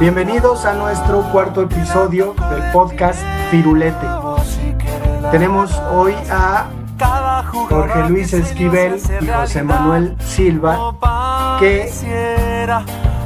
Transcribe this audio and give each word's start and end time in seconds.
Bienvenidos 0.00 0.64
a 0.64 0.72
nuestro 0.72 1.20
cuarto 1.30 1.60
episodio 1.60 2.34
del 2.48 2.72
podcast 2.72 3.20
Firulete. 3.50 4.06
Tenemos 5.30 5.70
hoy 5.92 6.14
a 6.30 6.70
Jorge 7.68 8.08
Luis 8.08 8.32
Esquivel 8.32 8.98
y 9.20 9.26
José 9.26 9.62
Manuel 9.62 10.16
Silva 10.20 10.94
que 11.60 11.92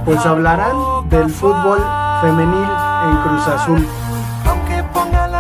pues 0.04 0.26
hablarán 0.26 1.08
del 1.08 1.30
fútbol 1.30 1.78
femenil 2.20 2.68
en 3.08 3.16
Cruz 3.22 3.46
Azul. 3.46 3.86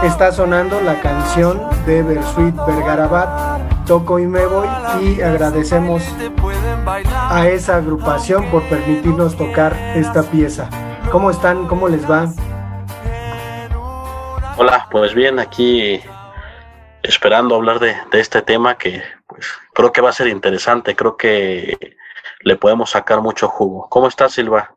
Está 0.04 0.30
sonando 0.30 0.80
la 0.82 1.00
canción 1.00 1.60
de 1.84 2.04
Bersuit 2.04 2.54
Vergarabat, 2.64 3.86
Toco 3.86 4.20
y 4.20 4.28
me 4.28 4.46
voy 4.46 4.68
y 5.02 5.20
agradecemos 5.20 6.04
a 7.28 7.48
esa 7.48 7.74
agrupación 7.78 8.44
por 8.52 8.62
permitirnos 8.68 9.36
tocar 9.36 9.74
esta 9.96 10.22
pieza. 10.22 10.68
¿Cómo 11.14 11.30
están? 11.30 11.68
¿Cómo 11.68 11.88
les 11.88 12.10
va? 12.10 12.34
Hola, 14.58 14.88
pues 14.90 15.14
bien, 15.14 15.38
aquí 15.38 16.00
esperando 17.04 17.54
hablar 17.54 17.78
de, 17.78 17.94
este 18.14 18.42
tema 18.42 18.76
que 18.76 19.00
pues 19.28 19.46
creo 19.74 19.92
que 19.92 20.00
va 20.00 20.10
a 20.10 20.12
ser 20.12 20.26
interesante, 20.26 20.96
creo 20.96 21.16
que 21.16 21.96
le 22.40 22.56
podemos 22.56 22.90
sacar 22.90 23.20
mucho 23.20 23.46
jugo. 23.46 23.88
¿Cómo 23.90 24.08
estás, 24.08 24.32
Silva? 24.32 24.76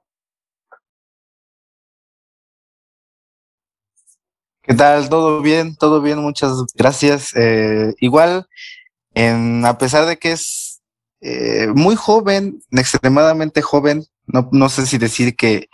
¿Qué 4.61 4.75
tal? 4.75 5.09
¿Todo 5.09 5.41
bien? 5.41 5.75
¿Todo 5.75 6.01
bien? 6.03 6.19
Muchas 6.19 6.51
gracias. 6.75 7.35
Eh, 7.35 7.95
igual, 7.97 8.47
en, 9.15 9.65
a 9.65 9.79
pesar 9.79 10.05
de 10.05 10.19
que 10.19 10.33
es 10.33 10.83
eh, 11.19 11.69
muy 11.73 11.95
joven, 11.95 12.61
extremadamente 12.69 13.63
joven, 13.63 14.05
no, 14.27 14.49
no 14.51 14.69
sé 14.69 14.85
si 14.85 14.99
decir 14.99 15.35
que 15.35 15.67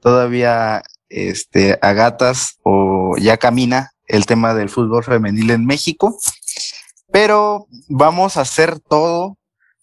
todavía 0.00 0.82
este, 1.08 1.78
a 1.82 1.92
gatas 1.92 2.58
o 2.62 3.16
ya 3.18 3.36
camina 3.36 3.90
el 4.06 4.26
tema 4.26 4.54
del 4.54 4.70
fútbol 4.70 5.04
femenil 5.04 5.50
en 5.50 5.66
México, 5.66 6.18
pero 7.10 7.66
vamos 7.88 8.36
a 8.36 8.42
hacer 8.42 8.80
todo 8.80 9.36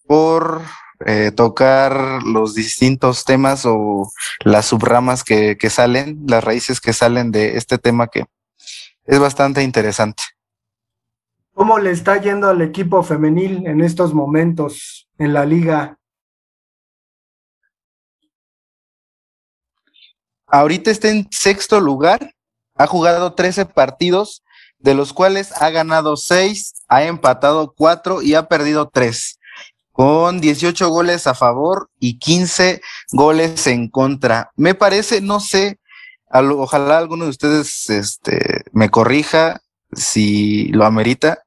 por 0.08 0.62
eh, 1.06 1.32
tocar 1.36 2.24
los 2.24 2.56
distintos 2.56 3.26
temas 3.26 3.66
o 3.66 4.10
las 4.44 4.68
subramas 4.68 5.24
que, 5.24 5.58
que 5.58 5.70
salen, 5.70 6.24
las 6.28 6.44
raíces 6.44 6.80
que 6.80 6.94
salen 6.94 7.32
de 7.32 7.58
este 7.58 7.78
tema 7.78 8.08
que 8.08 8.26
es 9.06 9.20
bastante 9.20 9.62
interesante. 9.64 10.24
¿Cómo 11.54 11.80
le 11.80 11.92
está 11.92 12.20
yendo 12.20 12.50
al 12.50 12.62
equipo 12.62 13.04
femenil 13.04 13.66
en 13.68 13.82
estos 13.82 14.14
momentos 14.14 15.08
en 15.18 15.34
la 15.34 15.46
liga? 15.46 15.98
Ahorita 20.56 20.90
está 20.90 21.10
en 21.10 21.28
sexto 21.32 21.82
lugar, 21.82 22.34
ha 22.76 22.88
jugado 22.88 23.34
13 23.34 23.66
partidos, 23.66 24.42
de 24.80 24.94
los 24.94 25.12
cuales 25.12 25.52
ha 25.62 25.70
ganado 25.70 26.16
6, 26.16 26.86
ha 26.88 27.04
empatado 27.04 27.74
4 27.76 28.22
y 28.22 28.36
ha 28.36 28.48
perdido 28.48 28.88
3, 28.88 29.38
con 29.92 30.40
18 30.40 30.88
goles 30.88 31.28
a 31.28 31.34
favor 31.34 31.90
y 32.00 32.20
15 32.20 32.80
goles 33.12 33.68
en 33.68 33.90
contra. 33.90 34.52
Me 34.56 34.76
parece, 34.76 35.20
no 35.20 35.42
sé, 35.42 35.78
ojalá 36.32 37.00
alguno 37.00 37.26
de 37.26 37.32
ustedes 37.32 37.90
este, 37.90 38.64
me 38.72 38.90
corrija 38.90 39.60
si 39.92 40.70
lo 40.70 40.86
amerita, 40.86 41.40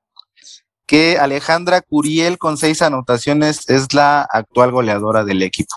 que 0.84 1.16
Alejandra 1.16 1.80
Curiel 1.80 2.36
con 2.36 2.58
seis 2.58 2.82
anotaciones 2.82 3.70
es 3.70 3.94
la 3.94 4.20
actual 4.20 4.70
goleadora 4.70 5.24
del 5.24 5.42
equipo. 5.42 5.74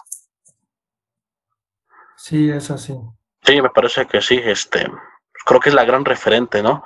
Sí, 2.17 2.49
es 2.49 2.69
así. 2.69 2.93
Sí, 3.43 3.61
me 3.61 3.69
parece 3.69 4.05
que 4.05 4.21
sí, 4.21 4.39
este, 4.43 4.89
creo 5.45 5.59
que 5.59 5.69
es 5.69 5.75
la 5.75 5.85
gran 5.85 6.05
referente, 6.05 6.61
¿no? 6.61 6.83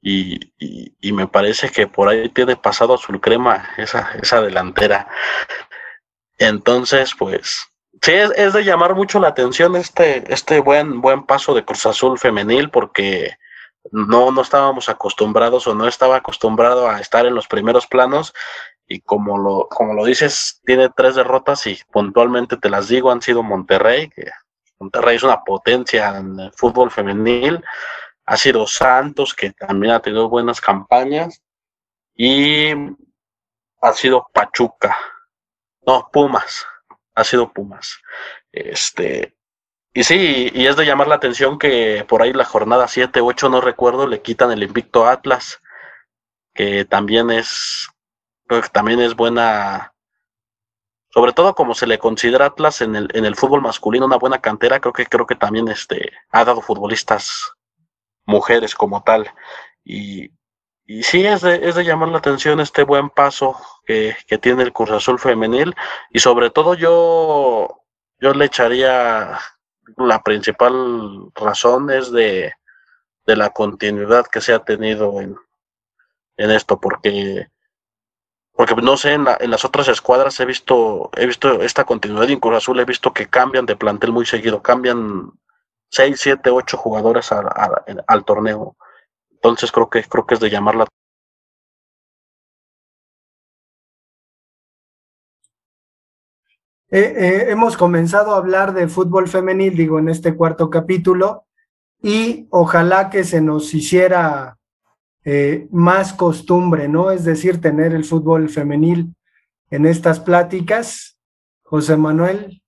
Y, 0.00 0.52
y, 0.58 1.12
me 1.12 1.26
parece 1.26 1.70
que 1.70 1.88
por 1.88 2.08
ahí 2.08 2.28
tiene 2.28 2.56
pasado 2.56 2.94
azul 2.94 3.20
crema 3.20 3.70
esa, 3.76 4.12
esa 4.22 4.40
delantera. 4.40 5.08
Entonces, 6.38 7.12
pues, 7.18 7.66
sí, 8.00 8.12
es, 8.12 8.52
de 8.52 8.64
llamar 8.64 8.94
mucho 8.94 9.18
la 9.18 9.28
atención 9.28 9.74
este, 9.76 10.24
este 10.32 10.60
buen, 10.60 11.00
buen 11.00 11.26
paso 11.26 11.52
de 11.52 11.64
Cruz 11.64 11.84
Azul 11.86 12.18
femenil, 12.18 12.70
porque 12.70 13.36
no, 13.90 14.30
no 14.30 14.42
estábamos 14.42 14.88
acostumbrados 14.88 15.66
o 15.66 15.74
no 15.74 15.88
estaba 15.88 16.16
acostumbrado 16.16 16.88
a 16.88 17.00
estar 17.00 17.26
en 17.26 17.34
los 17.34 17.48
primeros 17.48 17.86
planos. 17.86 18.32
Y 18.86 19.00
como 19.00 19.36
lo, 19.36 19.68
como 19.68 19.94
lo 19.94 20.04
dices, 20.04 20.60
tiene 20.64 20.88
tres 20.96 21.16
derrotas 21.16 21.66
y 21.66 21.78
puntualmente 21.90 22.56
te 22.56 22.70
las 22.70 22.88
digo, 22.88 23.10
han 23.10 23.20
sido 23.20 23.42
Monterrey, 23.42 24.08
que 24.08 24.30
Monterrey 24.78 25.16
es 25.16 25.22
una 25.22 25.42
potencia 25.42 26.16
en 26.18 26.38
el 26.38 26.52
fútbol 26.52 26.90
femenil. 26.90 27.62
Ha 28.26 28.36
sido 28.36 28.66
Santos, 28.66 29.34
que 29.34 29.52
también 29.52 29.94
ha 29.94 30.00
tenido 30.00 30.28
buenas 30.28 30.60
campañas. 30.60 31.42
Y 32.14 32.70
ha 33.80 33.92
sido 33.92 34.28
Pachuca. 34.32 34.96
No, 35.86 36.08
Pumas. 36.12 36.66
Ha 37.14 37.24
sido 37.24 37.52
Pumas. 37.52 37.98
Este, 38.52 39.38
y 39.98 40.04
sí, 40.04 40.50
y 40.54 40.66
es 40.66 40.76
de 40.76 40.84
llamar 40.84 41.08
la 41.08 41.16
atención 41.16 41.58
que 41.58 42.04
por 42.08 42.22
ahí 42.22 42.32
la 42.32 42.44
jornada 42.44 42.86
7, 42.86 43.20
8, 43.20 43.48
no 43.48 43.60
recuerdo, 43.60 44.06
le 44.06 44.22
quitan 44.22 44.52
el 44.52 44.62
invicto 44.62 45.06
Atlas, 45.06 45.60
que 46.54 46.84
también 46.84 47.30
es, 47.30 47.88
que 48.48 48.60
también 48.72 49.00
es 49.00 49.16
buena, 49.16 49.94
sobre 51.10 51.32
todo 51.32 51.54
como 51.54 51.74
se 51.74 51.86
le 51.86 51.98
considera 51.98 52.46
Atlas 52.46 52.80
en 52.80 52.96
el, 52.96 53.08
en 53.14 53.24
el 53.24 53.36
fútbol 53.36 53.62
masculino 53.62 54.06
una 54.06 54.18
buena 54.18 54.40
cantera, 54.40 54.80
creo 54.80 54.92
que 54.92 55.06
creo 55.06 55.26
que 55.26 55.34
también 55.34 55.68
este 55.68 56.12
ha 56.30 56.44
dado 56.44 56.60
futbolistas 56.60 57.52
mujeres 58.26 58.74
como 58.74 59.02
tal. 59.02 59.30
Y, 59.84 60.30
y 60.84 61.02
sí 61.02 61.24
es 61.24 61.42
de, 61.42 61.68
es 61.68 61.74
de 61.74 61.84
llamar 61.84 62.10
la 62.10 62.18
atención 62.18 62.60
este 62.60 62.82
buen 62.82 63.10
paso 63.10 63.56
que, 63.84 64.16
que 64.26 64.38
tiene 64.38 64.62
el 64.62 64.72
Cruz 64.72 64.90
Azul 64.90 65.18
femenil. 65.18 65.74
Y 66.10 66.18
sobre 66.20 66.50
todo 66.50 66.74
yo, 66.74 67.82
yo 68.20 68.34
le 68.34 68.44
echaría 68.44 69.38
la 69.96 70.22
principal 70.22 71.30
razón 71.34 71.90
es 71.90 72.12
de, 72.12 72.52
de 73.26 73.36
la 73.36 73.50
continuidad 73.50 74.26
que 74.26 74.40
se 74.40 74.52
ha 74.52 74.58
tenido 74.60 75.20
en, 75.20 75.36
en 76.36 76.50
esto, 76.50 76.80
porque 76.80 77.48
porque 78.58 78.74
no 78.74 78.96
sé, 78.96 79.12
en, 79.12 79.24
en, 79.38 79.50
las 79.52 79.64
otras 79.64 79.86
escuadras 79.86 80.40
he 80.40 80.44
visto, 80.44 81.10
he 81.16 81.26
visto 81.26 81.62
esta 81.62 81.84
continuidad 81.84 82.26
y 82.26 82.32
en 82.32 82.40
Cruz 82.40 82.56
Azul 82.56 82.80
he 82.80 82.84
visto 82.84 83.12
que 83.12 83.28
cambian 83.28 83.66
de 83.66 83.76
plantel 83.76 84.10
muy 84.10 84.26
seguido, 84.26 84.60
cambian 84.60 85.30
6, 85.90 86.16
7, 86.18 86.50
8 86.50 86.76
jugadores 86.76 87.30
al 87.30 88.24
torneo. 88.24 88.76
Entonces 89.30 89.70
creo 89.70 89.88
que 89.88 90.02
creo 90.02 90.26
que 90.26 90.34
es 90.34 90.40
de 90.40 90.50
llamarla 90.50 90.86
Eh, 96.90 96.98
eh, 97.00 97.50
hemos 97.50 97.76
comenzado 97.76 98.34
a 98.34 98.38
hablar 98.38 98.74
de 98.74 98.88
fútbol 98.88 99.28
femenil, 99.28 99.76
digo, 99.76 100.00
en 100.00 100.08
este 100.08 100.34
cuarto 100.34 100.68
capítulo, 100.68 101.44
y 102.02 102.48
ojalá 102.50 103.08
que 103.08 103.22
se 103.22 103.40
nos 103.40 103.72
hiciera 103.72 104.58
eh, 105.30 105.68
más 105.70 106.14
costumbre, 106.14 106.88
¿no? 106.88 107.10
Es 107.10 107.22
decir, 107.22 107.60
tener 107.60 107.92
el 107.92 108.06
fútbol 108.06 108.48
femenil 108.48 109.14
en 109.68 109.84
estas 109.84 110.20
pláticas. 110.20 111.18
José 111.64 111.98
Manuel. 111.98 112.62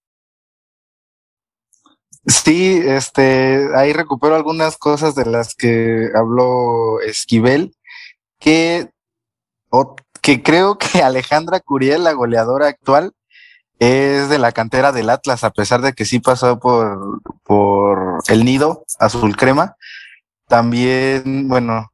Sí, 2.27 2.83
este, 2.85 3.67
ahí 3.75 3.95
recupero 3.95 4.35
algunas 4.35 4.77
cosas 4.77 5.15
de 5.15 5.25
las 5.25 5.55
que 5.55 6.11
habló 6.15 7.01
Esquivel, 7.01 7.75
que, 8.39 8.91
que 10.21 10.43
creo 10.43 10.77
que 10.77 10.99
Alejandra 11.03 11.61
Curiel, 11.61 12.05
la 12.05 12.13
goleadora 12.13 12.67
actual, 12.67 13.15
es 13.79 14.29
de 14.29 14.39
la 14.39 14.53
cantera 14.53 14.93
del 14.93 15.09
Atlas, 15.09 15.45
a 15.45 15.51
pesar 15.51 15.81
de 15.81 15.95
que 15.95 16.05
sí 16.05 16.21
pasó 16.21 16.61
por, 16.61 17.23
por 17.43 18.21
el 18.29 18.45
nido 18.45 18.85
azul 18.99 19.35
crema. 19.35 19.77
También, 20.47 21.49
bueno, 21.49 21.90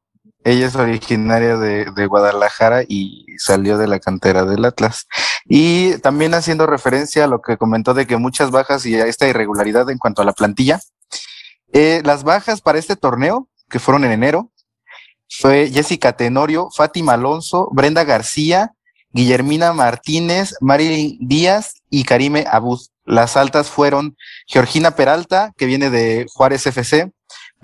ella 0.46 0.68
es 0.68 0.76
originaria 0.76 1.56
de, 1.56 1.86
de, 1.90 2.06
Guadalajara 2.06 2.84
y 2.86 3.26
salió 3.36 3.78
de 3.78 3.88
la 3.88 3.98
cantera 3.98 4.44
del 4.44 4.64
Atlas. 4.64 5.08
Y 5.44 5.98
también 5.98 6.34
haciendo 6.34 6.68
referencia 6.68 7.24
a 7.24 7.26
lo 7.26 7.42
que 7.42 7.56
comentó 7.56 7.94
de 7.94 8.06
que 8.06 8.16
muchas 8.16 8.52
bajas 8.52 8.86
y 8.86 8.94
a 8.94 9.06
esta 9.06 9.26
irregularidad 9.26 9.90
en 9.90 9.98
cuanto 9.98 10.22
a 10.22 10.24
la 10.24 10.32
plantilla. 10.32 10.78
Eh, 11.72 12.00
las 12.04 12.22
bajas 12.22 12.60
para 12.60 12.78
este 12.78 12.94
torneo, 12.94 13.48
que 13.68 13.80
fueron 13.80 14.04
en 14.04 14.12
enero, 14.12 14.52
fue 15.28 15.68
Jessica 15.68 16.12
Tenorio, 16.12 16.68
Fátima 16.70 17.14
Alonso, 17.14 17.68
Brenda 17.72 18.04
García, 18.04 18.72
Guillermina 19.10 19.72
Martínez, 19.72 20.54
Marilyn 20.60 21.18
Díaz 21.20 21.82
y 21.90 22.04
Karime 22.04 22.44
Abud. 22.48 22.80
Las 23.04 23.36
altas 23.36 23.68
fueron 23.68 24.16
Georgina 24.46 24.92
Peralta, 24.92 25.52
que 25.56 25.66
viene 25.66 25.90
de 25.90 26.26
Juárez 26.32 26.68
FC, 26.68 27.10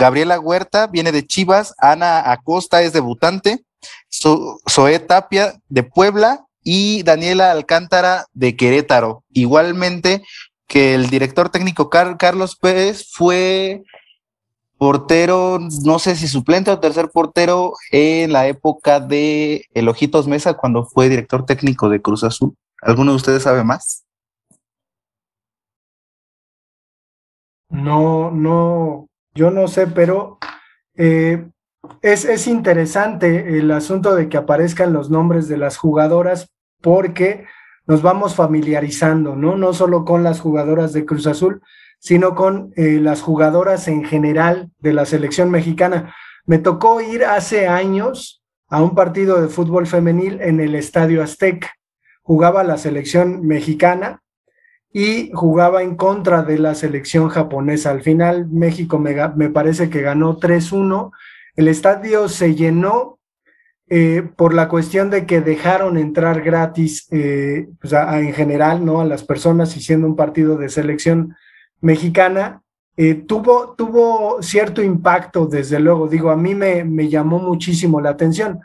Gabriela 0.02 0.40
Huerta 0.40 0.88
viene 0.88 1.12
de 1.12 1.25
Chivas, 1.25 1.76
Ana 1.78 2.32
Acosta 2.32 2.82
es 2.82 2.93
debutante, 2.93 3.64
Zoe 4.10 4.99
Tapia 4.99 5.54
de 5.69 5.84
Puebla 5.84 6.44
y 6.64 7.04
Daniela 7.04 7.52
Alcántara 7.52 8.26
de 8.32 8.56
Querétaro. 8.56 9.22
Igualmente 9.31 10.25
que 10.66 10.96
el 10.96 11.08
director 11.08 11.50
técnico 11.50 11.88
Carlos 11.88 12.56
Pérez 12.56 13.12
fue 13.12 13.84
portero, 14.76 15.60
no 15.84 16.00
sé 16.00 16.16
si 16.16 16.26
suplente 16.26 16.72
o 16.72 16.81
tercer 16.81 17.08
portero 17.10 17.75
en 17.93 18.32
la 18.32 18.49
época 18.49 18.99
de 18.99 19.66
El 19.72 19.88
Ojitos 19.88 20.26
Mesa 20.26 20.54
cuando 20.54 20.84
fue 20.84 21.10
director 21.10 21.46
técnico 21.46 21.88
de 21.88 22.02
Cruz 22.02 22.25
Azul. 22.25 22.56
¿Alguno 22.81 23.12
de 23.12 23.19
ustedes 23.19 23.44
sabe 23.44 23.62
más? 23.62 24.04
No, 27.70 28.32
no, 28.32 29.08
yo 29.34 29.50
no 29.50 29.69
sé, 29.69 29.87
pero 29.87 30.38
eh, 30.96 31.46
es, 32.02 32.25
es, 32.25 32.46
interesante 32.46 33.58
el 33.58 33.70
asunto 33.70 34.14
de 34.14 34.29
que 34.29 34.37
aparezcan 34.37 34.93
los 34.93 35.11
nombres 35.11 35.49
de 35.49 35.56
las 35.56 35.76
jugadoras 35.76 36.52
porque 36.81 37.46
nos 37.87 38.02
vamos 38.02 38.34
familiarizando, 38.34 39.34
¿no? 39.34 39.56
No 39.56 39.73
solo 39.73 40.05
con 40.05 40.23
las 40.23 40.40
jugadoras 40.40 40.93
de 40.93 41.05
Cruz 41.05 41.26
Azul, 41.26 41.62
sino 41.99 42.34
con 42.34 42.73
eh, 42.76 42.99
las 43.00 43.23
jugadoras 43.23 43.88
en 43.88 44.05
general 44.05 44.70
de 44.79 44.93
la 44.93 45.05
selección 45.05 45.50
mexicana. 45.50 46.14
Me 46.44 46.58
tocó 46.58 47.00
ir 47.00 47.25
hace 47.25 47.69
años 47.69 48.43
a 48.69 48.82
un 48.82 48.94
partido 48.94 49.40
de 49.40 49.49
fútbol 49.49 49.87
femenil 49.87 50.40
en 50.40 50.61
el 50.61 50.75
Estadio 50.75 51.23
Azteca. 51.23 51.73
Jugaba 52.23 52.64
la 52.64 52.78
selección 52.78 53.46
mexicana 53.46 54.20
y 54.93 55.31
jugaba 55.33 55.83
en 55.83 55.97
contra 55.97 56.43
de 56.43 56.59
la 56.59 56.75
selección 56.75 57.29
japonesa. 57.29 57.91
Al 57.91 58.03
final 58.03 58.49
México 58.50 58.99
me, 58.99 59.17
me 59.37 59.49
parece 59.49 59.89
que 59.89 60.03
ganó 60.03 60.39
3-1. 60.39 61.11
El 61.56 61.69
estadio 61.69 62.29
se 62.29 62.55
llenó 62.55 63.19
eh, 63.89 64.23
por 64.37 64.55
la 64.55 64.69
cuestión 64.69 65.11
de 65.11 65.27
que 65.27 65.41
dejaron 65.41 65.99
entrar 65.99 66.43
gratis 66.43 67.09
eh, 67.11 67.69
pues 67.81 67.93
en 67.93 68.33
general 68.33 68.85
¿no? 68.85 69.00
a 69.00 69.05
las 69.05 69.25
personas 69.25 69.77
y 69.77 69.81
siendo 69.81 70.06
un 70.06 70.17
partido 70.17 70.56
de 70.56 70.69
selección 70.69 71.37
mexicana. 71.81 72.62
Eh, 72.99 73.15
tuvo, 73.15 73.75
tuvo 73.75 74.43
cierto 74.43 74.83
impacto, 74.83 75.47
desde 75.47 75.81
luego. 75.81 76.06
Digo, 76.09 76.31
a 76.31 76.37
mí 76.37 76.55
me, 76.55 76.85
me 76.85 77.09
llamó 77.09 77.38
muchísimo 77.38 78.00
la 78.03 78.11
atención. 78.11 78.61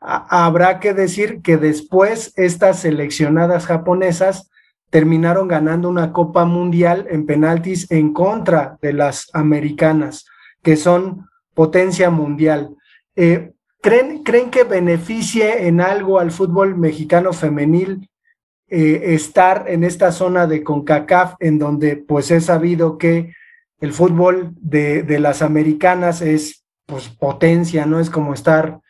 habrá 0.00 0.80
que 0.80 0.94
decir 0.94 1.42
que 1.42 1.58
después 1.58 2.32
estas 2.36 2.80
seleccionadas 2.80 3.66
japonesas 3.66 4.50
terminaron 4.90 5.48
ganando 5.48 5.88
una 5.88 6.12
Copa 6.12 6.44
Mundial 6.44 7.06
en 7.10 7.26
penaltis 7.26 7.90
en 7.90 8.12
contra 8.12 8.78
de 8.80 8.92
las 8.92 9.28
americanas, 9.32 10.26
que 10.62 10.76
son 10.76 11.28
potencia 11.54 12.10
mundial. 12.10 12.76
Eh, 13.16 13.52
¿creen, 13.80 14.22
¿Creen 14.22 14.50
que 14.50 14.64
beneficie 14.64 15.66
en 15.66 15.80
algo 15.80 16.18
al 16.18 16.30
fútbol 16.30 16.76
mexicano 16.76 17.32
femenil 17.32 18.08
eh, 18.68 19.14
estar 19.14 19.64
en 19.66 19.84
esta 19.84 20.12
zona 20.12 20.46
de 20.46 20.62
CONCACAF, 20.62 21.34
en 21.40 21.58
donde 21.58 21.96
pues 21.96 22.30
he 22.30 22.40
sabido 22.40 22.98
que 22.98 23.32
el 23.80 23.92
fútbol 23.92 24.52
de, 24.60 25.02
de 25.02 25.18
las 25.18 25.42
americanas 25.42 26.20
es 26.22 26.64
pues 26.86 27.08
potencia, 27.08 27.86
¿no? 27.86 28.00
Es 28.00 28.08
como 28.08 28.32
estar 28.32 28.80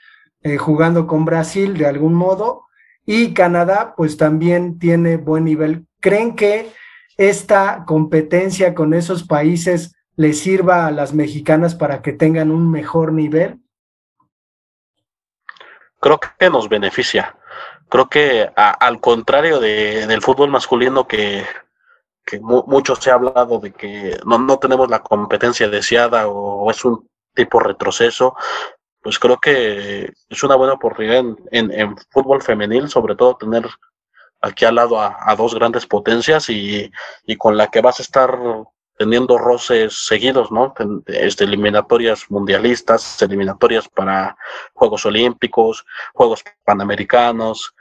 eh, 0.42 0.56
jugando 0.56 1.06
con 1.06 1.24
Brasil 1.24 1.76
de 1.76 1.86
algún 1.86 2.14
modo. 2.14 2.64
Y 3.04 3.34
Canadá 3.34 3.94
pues 3.96 4.16
también 4.16 4.78
tiene 4.78 5.16
buen 5.16 5.44
nivel 5.44 5.87
¿Creen 6.00 6.36
que 6.36 6.72
esta 7.16 7.84
competencia 7.84 8.74
con 8.74 8.94
esos 8.94 9.24
países 9.24 9.96
les 10.16 10.38
sirva 10.38 10.86
a 10.86 10.90
las 10.90 11.12
mexicanas 11.12 11.74
para 11.74 12.02
que 12.02 12.12
tengan 12.12 12.50
un 12.50 12.70
mejor 12.70 13.12
nivel? 13.12 13.60
Creo 16.00 16.20
que 16.20 16.50
nos 16.50 16.68
beneficia. 16.68 17.36
Creo 17.88 18.08
que 18.08 18.50
al 18.54 19.00
contrario 19.00 19.58
del 19.58 20.22
fútbol 20.22 20.50
masculino 20.50 21.06
que, 21.06 21.44
mucho 22.40 22.94
se 22.94 23.10
ha 23.10 23.14
hablado 23.14 23.58
de 23.58 23.72
que 23.72 24.18
no, 24.24 24.58
tenemos 24.58 24.90
la 24.90 25.02
competencia 25.02 25.68
deseada 25.68 26.28
o, 26.28 26.70
es 26.70 26.84
un 26.84 27.08
tipo 27.34 27.58
retroceso, 27.58 28.36
pues 29.00 29.18
creo 29.18 29.38
que 29.38 30.12
es 30.28 30.42
una 30.42 30.56
buena 30.56 30.74
oportunidad 30.74 31.24
en, 31.50 31.72
en 31.72 31.96
fútbol 32.10 32.42
femenil, 32.42 32.88
sobre 32.88 33.16
todo 33.16 33.36
tener 33.36 33.64
aquí 34.40 34.64
al 34.64 34.76
lado 34.76 35.00
a, 35.00 35.34
dos 35.36 35.54
grandes 35.54 35.86
potencias 35.86 36.48
y, 36.48 36.90
con 37.38 37.56
la 37.56 37.68
que 37.68 37.80
vas 37.80 37.98
a 38.00 38.02
estar 38.02 38.38
teniendo 38.96 39.38
roces 39.38 40.06
seguidos, 40.06 40.50
¿no? 40.50 40.74
Este, 41.06 41.44
eliminatorias 41.44 42.30
mundialistas, 42.30 43.22
eliminatorias 43.22 43.88
para 43.88 44.36
Juegos 44.74 45.06
Olímpicos, 45.06 45.86
Juegos 46.14 46.42
Panamericanos, 46.64 47.74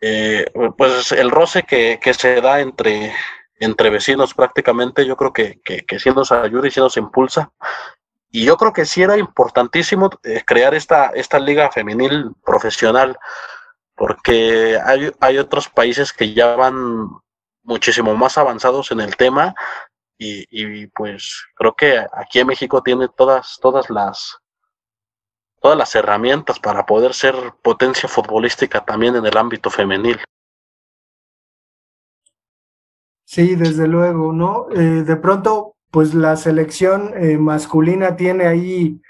eh, 0.00 0.46
pues 0.76 1.10
el 1.12 1.30
roce 1.30 1.64
que, 1.64 1.98
se 2.14 2.40
da 2.40 2.60
entre, 2.60 3.12
entre 3.58 3.90
vecinos 3.90 4.34
prácticamente, 4.34 5.06
yo 5.06 5.16
creo 5.16 5.32
que, 5.32 5.60
que, 5.64 5.98
sí 5.98 6.10
nos 6.10 6.30
ayuda 6.32 6.68
y 6.68 6.70
sí 6.70 6.80
nos 6.80 6.96
impulsa. 6.96 7.50
Y 8.30 8.44
yo 8.44 8.56
creo 8.58 8.74
que 8.74 8.84
sí 8.84 9.02
era 9.02 9.16
importantísimo 9.16 10.10
eh, 10.22 10.42
crear 10.44 10.74
esta, 10.74 11.06
esta 11.14 11.38
liga 11.38 11.70
femenil 11.72 12.32
profesional, 12.44 13.18
porque 13.98 14.78
hay, 14.82 15.10
hay 15.20 15.38
otros 15.38 15.68
países 15.68 16.12
que 16.12 16.32
ya 16.32 16.54
van 16.54 17.10
muchísimo 17.64 18.14
más 18.14 18.38
avanzados 18.38 18.92
en 18.92 19.00
el 19.00 19.16
tema 19.16 19.54
y, 20.20 20.86
pues 20.88 21.46
creo 21.54 21.74
que 21.74 22.04
aquí 22.12 22.40
en 22.40 22.46
México 22.48 22.82
tiene 22.82 23.08
todas, 23.08 23.58
todas 23.60 23.88
las 23.90 24.38
todas 25.60 25.76
las 25.76 25.94
herramientas 25.94 26.58
para 26.58 26.86
poder 26.86 27.14
ser 27.14 27.34
potencia 27.62 28.08
futbolística 28.08 28.84
también 28.84 29.16
en 29.16 29.26
el 29.26 29.36
ámbito 29.36 29.70
femenil. 29.70 30.18
Sí, 33.24 33.56
desde 33.56 33.86
luego, 33.88 34.32
¿no? 34.32 34.68
Eh, 34.70 35.02
de 35.02 35.16
pronto, 35.16 35.74
pues 35.90 36.14
la 36.14 36.36
selección 36.36 37.12
eh, 37.16 37.38
masculina 37.38 38.16
tiene 38.16 38.46
ahí 38.46 39.00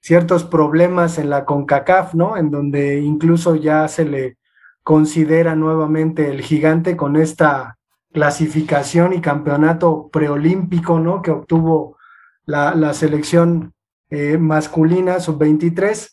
ciertos 0.00 0.44
problemas 0.44 1.18
en 1.18 1.30
la 1.30 1.44
CONCACAF, 1.44 2.14
¿no? 2.14 2.36
En 2.36 2.50
donde 2.50 3.00
incluso 3.00 3.56
ya 3.56 3.88
se 3.88 4.04
le 4.04 4.38
considera 4.82 5.56
nuevamente 5.56 6.30
el 6.30 6.42
gigante 6.42 6.96
con 6.96 7.16
esta 7.16 7.76
clasificación 8.12 9.12
y 9.12 9.20
campeonato 9.20 10.08
preolímpico, 10.12 11.00
¿no? 11.00 11.22
Que 11.22 11.32
obtuvo 11.32 11.96
la, 12.44 12.94
selección 12.94 13.74
eh, 14.10 14.38
masculina 14.38 15.18
sub-23. 15.18 16.12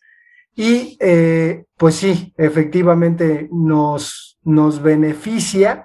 Y 0.55 0.97
eh, 0.99 1.65
pues 1.77 1.95
sí, 1.95 2.33
efectivamente 2.35 3.47
nos, 3.51 4.39
nos 4.43 4.81
beneficia 4.81 5.83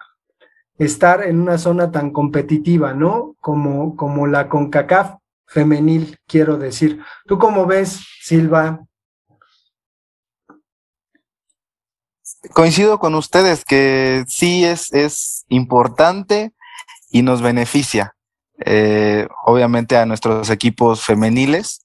estar 0.79 1.23
en 1.23 1.41
una 1.41 1.59
zona 1.59 1.91
tan 1.91 2.11
competitiva, 2.11 2.95
¿no? 2.95 3.37
Como, 3.41 3.97
como 3.97 4.27
la 4.27 4.49
CONCACAF 4.49 5.18
femenil, 5.49 6.19
quiero 6.27 6.57
decir. 6.57 7.03
¿Tú 7.27 7.39
cómo 7.39 7.67
ves, 7.67 8.01
Silva? 8.23 8.81
Coincido 12.53 12.99
con 12.99 13.15
ustedes 13.15 13.65
que 13.65 14.25
sí 14.29 14.65
es, 14.65 14.93
es 14.93 15.45
importante 15.49 16.53
y 17.11 17.23
nos 17.23 17.43
beneficia, 17.43 18.15
eh, 18.65 19.27
obviamente, 19.45 19.97
a 19.97 20.07
nuestros 20.07 20.51
equipos 20.51 21.05
femeniles, 21.05 21.85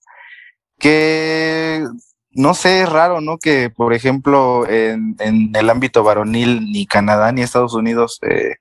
que 0.78 1.86
no 2.32 2.54
sé, 2.54 2.82
es 2.82 2.90
raro, 2.90 3.22
¿no? 3.22 3.38
Que, 3.38 3.70
por 3.70 3.94
ejemplo, 3.94 4.68
en, 4.68 5.16
el 5.54 5.70
ámbito 5.70 6.04
varonil, 6.04 6.72
ni 6.72 6.86
Canadá 6.86 7.32
ni 7.32 7.42
Estados 7.42 7.74
Unidos 7.74 8.20
eh, 8.24 8.56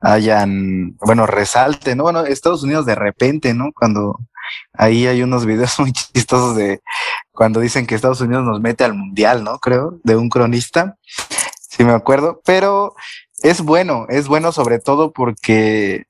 hayan, 0.00 0.96
bueno, 1.00 1.26
resalte, 1.26 1.96
¿no? 1.96 2.04
Bueno, 2.04 2.24
Estados 2.24 2.62
Unidos 2.62 2.86
de 2.86 2.94
repente, 2.94 3.54
¿no? 3.54 3.72
Cuando 3.74 4.18
ahí 4.72 5.06
hay 5.06 5.22
unos 5.22 5.46
videos 5.46 5.78
muy 5.80 5.92
chistosos 5.92 6.56
de 6.56 6.80
cuando 7.32 7.60
dicen 7.60 7.86
que 7.86 7.94
Estados 7.94 8.20
Unidos 8.20 8.44
nos 8.44 8.60
mete 8.60 8.84
al 8.84 8.94
mundial, 8.94 9.44
¿no? 9.44 9.58
Creo, 9.58 9.98
de 10.04 10.16
un 10.16 10.28
cronista, 10.28 10.96
si 11.60 11.84
me 11.84 11.92
acuerdo, 11.92 12.40
pero 12.44 12.94
es 13.42 13.60
bueno, 13.60 14.06
es 14.08 14.28
bueno 14.28 14.52
sobre 14.52 14.78
todo 14.78 15.12
porque 15.12 16.06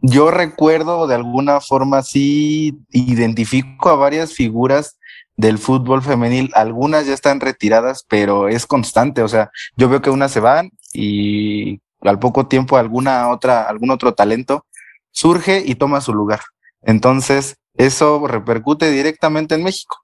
yo 0.00 0.30
recuerdo 0.30 1.06
de 1.06 1.14
alguna 1.14 1.60
forma 1.60 2.02
sí 2.02 2.78
identifico 2.90 3.88
a 3.88 3.96
varias 3.96 4.34
figuras 4.34 4.98
del 5.36 5.58
fútbol 5.58 6.02
femenil, 6.02 6.50
algunas 6.54 7.06
ya 7.06 7.14
están 7.14 7.40
retiradas, 7.40 8.04
pero 8.08 8.48
es 8.48 8.66
constante, 8.66 9.22
o 9.22 9.28
sea, 9.28 9.50
yo 9.76 9.88
veo 9.88 10.02
que 10.02 10.10
unas 10.10 10.30
se 10.30 10.40
van 10.40 10.70
y 10.92 11.80
al 12.08 12.18
poco 12.18 12.46
tiempo 12.46 12.76
alguna 12.76 13.30
otra, 13.30 13.62
algún 13.62 13.90
otro 13.90 14.14
talento 14.14 14.66
surge 15.10 15.62
y 15.64 15.76
toma 15.76 16.00
su 16.00 16.12
lugar. 16.12 16.40
Entonces, 16.82 17.56
eso 17.74 18.26
repercute 18.26 18.90
directamente 18.90 19.54
en 19.54 19.62
México. 19.62 19.96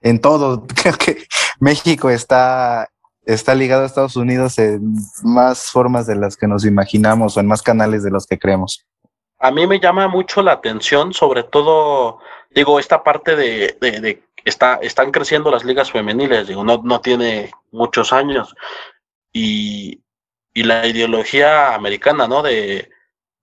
En 0.00 0.20
todo, 0.20 0.66
creo 0.82 0.94
que 0.94 1.24
México 1.60 2.10
está, 2.10 2.88
está 3.24 3.54
ligado 3.54 3.82
a 3.82 3.86
Estados 3.86 4.16
Unidos 4.16 4.58
en 4.58 4.94
más 5.22 5.70
formas 5.70 6.06
de 6.06 6.16
las 6.16 6.36
que 6.36 6.46
nos 6.46 6.64
imaginamos 6.64 7.36
o 7.36 7.40
en 7.40 7.46
más 7.46 7.62
canales 7.62 8.02
de 8.02 8.10
los 8.10 8.26
que 8.26 8.38
creemos. 8.38 8.84
A 9.38 9.50
mí 9.50 9.66
me 9.66 9.78
llama 9.78 10.08
mucho 10.08 10.42
la 10.42 10.52
atención, 10.52 11.12
sobre 11.12 11.44
todo, 11.44 12.18
digo, 12.50 12.80
esta 12.80 13.04
parte 13.04 13.36
de, 13.36 13.76
de, 13.80 14.22
está, 14.44 14.76
están 14.82 15.12
creciendo 15.12 15.50
las 15.50 15.64
ligas 15.64 15.92
femeniles, 15.92 16.48
digo, 16.48 16.64
no, 16.64 16.80
no 16.82 17.00
tiene 17.00 17.52
muchos 17.70 18.12
años. 18.12 18.54
Y, 19.32 20.00
y 20.58 20.64
la 20.64 20.84
ideología 20.88 21.72
americana, 21.72 22.26
¿no? 22.26 22.42
De, 22.42 22.90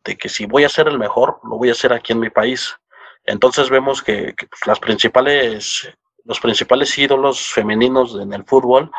de 0.04 0.18
que 0.18 0.28
si 0.28 0.46
voy 0.46 0.66
a 0.66 0.70
ser 0.70 0.90
el 0.90 1.00
mejor, 1.00 1.40
lo 1.44 1.58
voy 1.58 1.70
a 1.70 1.72
hacer 1.72 1.94
aquí 1.94 2.12
en 2.12 2.20
mi 2.20 2.30
país. 2.30 2.76
Entonces 3.24 3.70
vemos 3.70 4.04
que, 4.04 4.36
pues, 4.38 4.62
las 4.66 4.82
principales, 4.82 5.90
los 6.26 6.42
principales 6.42 6.98
ídolos 6.98 7.48
femeninos 7.48 8.20
en 8.20 8.34
el 8.34 8.44
fútbol 8.44 8.92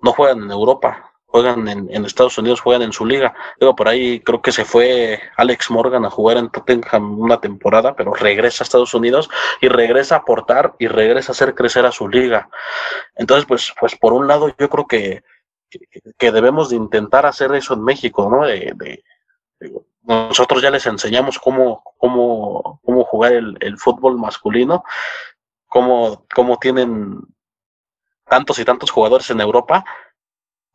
no 0.00 0.12
juegan 0.12 0.44
en 0.44 0.52
Europa, 0.52 1.12
juegan 1.26 1.66
en, 1.66 2.04
Estados 2.04 2.38
Unidos, 2.38 2.60
juegan 2.60 2.82
en 2.82 2.92
su 2.92 3.04
liga. 3.04 3.34
Luego 3.58 3.74
por 3.74 3.88
ahí 3.88 4.20
creo 4.20 4.40
que 4.40 4.52
se 4.52 4.64
fue 4.64 5.20
Alex 5.36 5.68
Morgan 5.72 6.04
a 6.04 6.10
jugar 6.10 6.36
en 6.36 6.50
Tottenham 6.50 7.18
una 7.18 7.40
temporada, 7.40 7.96
pero 7.96 8.14
regresa 8.14 8.62
a 8.62 8.66
Estados 8.66 8.94
Unidos 8.94 9.28
y 9.60 9.66
regresa 9.66 10.14
a 10.14 10.18
aportar 10.18 10.76
y 10.78 10.86
regresa 10.86 11.32
a 11.32 11.34
hacer 11.34 11.56
crecer 11.56 11.84
a 11.86 11.90
su 11.90 12.08
liga. 12.08 12.48
Entonces, 13.16 13.46
pues, 13.46 13.74
pues 13.80 13.96
por 13.96 14.12
un 14.12 14.28
lado 14.28 14.54
yo 14.56 14.68
creo 14.70 14.86
que, 14.86 15.24
que, 15.70 16.32
debemos 16.32 16.70
de 16.70 16.76
intentar 16.76 17.26
hacer 17.26 17.54
eso 17.54 17.74
en 17.74 17.82
México, 17.82 18.28
¿no? 18.30 18.46
De, 18.46 19.02
nosotros 20.02 20.62
ya 20.62 20.70
les 20.70 20.86
enseñamos 20.86 21.38
cómo, 21.38 21.82
cómo, 21.98 22.80
cómo 22.84 23.04
jugar 23.04 23.32
el, 23.32 23.78
fútbol 23.78 24.16
masculino, 24.16 24.84
cómo, 25.66 26.24
cómo 26.34 26.58
tienen 26.58 27.20
tantos 28.24 28.58
y 28.58 28.64
tantos 28.64 28.90
jugadores 28.90 29.28
en 29.30 29.40
Europa, 29.40 29.84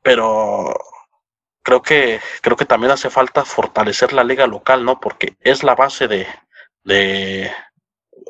pero 0.02 0.74
creo 1.64 1.82
que 1.82 2.20
creo 2.42 2.58
que 2.58 2.66
también 2.66 2.92
hace 2.92 3.10
falta 3.10 3.46
fortalecer 3.46 4.14
la 4.14 4.24
liga 4.24 4.46
local, 4.46 4.86
¿no? 4.86 5.00
Porque 5.00 5.38
es 5.40 5.64
la 5.64 5.76
base 5.76 6.08
de, 6.08 6.28
de 6.84 7.52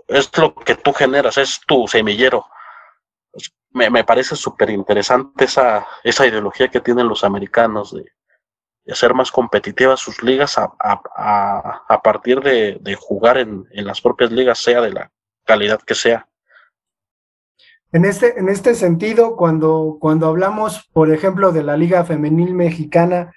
es 0.08 0.38
lo 0.38 0.56
que 0.56 0.76
tú 0.76 0.94
generas, 0.94 1.38
es 1.38 1.62
tu 1.66 1.88
semillero. 1.88 2.46
Me, 3.74 3.90
me 3.90 4.04
parece 4.04 4.36
súper 4.36 4.70
interesante 4.70 5.46
esa, 5.46 5.86
esa 6.04 6.28
ideología 6.28 6.68
que 6.70 6.80
tienen 6.80 7.08
los 7.08 7.24
americanos 7.24 7.94
de, 7.94 8.12
hacer 8.92 9.14
más 9.14 9.32
competitivas 9.32 10.00
sus 10.00 10.22
ligas 10.24 10.58
a, 10.58 10.74
a, 10.80 11.84
a 11.88 12.02
partir 12.02 12.42
de, 12.42 12.78
de 12.82 12.96
jugar 12.96 13.38
en, 13.38 13.66
en, 13.72 13.86
las 13.86 14.02
propias 14.02 14.32
ligas, 14.32 14.60
sea 14.60 14.82
de 14.82 14.92
la 14.92 15.12
calidad 15.46 15.82
que 15.82 15.96
sea. 15.96 16.28
En 17.92 18.06
este, 18.06 18.40
en 18.40 18.50
este 18.50 18.74
sentido, 18.74 19.36
cuando, 19.36 19.98
cuando 20.02 20.28
hablamos, 20.28 20.90
por 20.92 21.12
ejemplo, 21.14 21.52
de 21.52 21.64
la 21.64 21.78
Liga 21.78 22.04
Femenil 22.04 22.54
Mexicana 22.54 23.32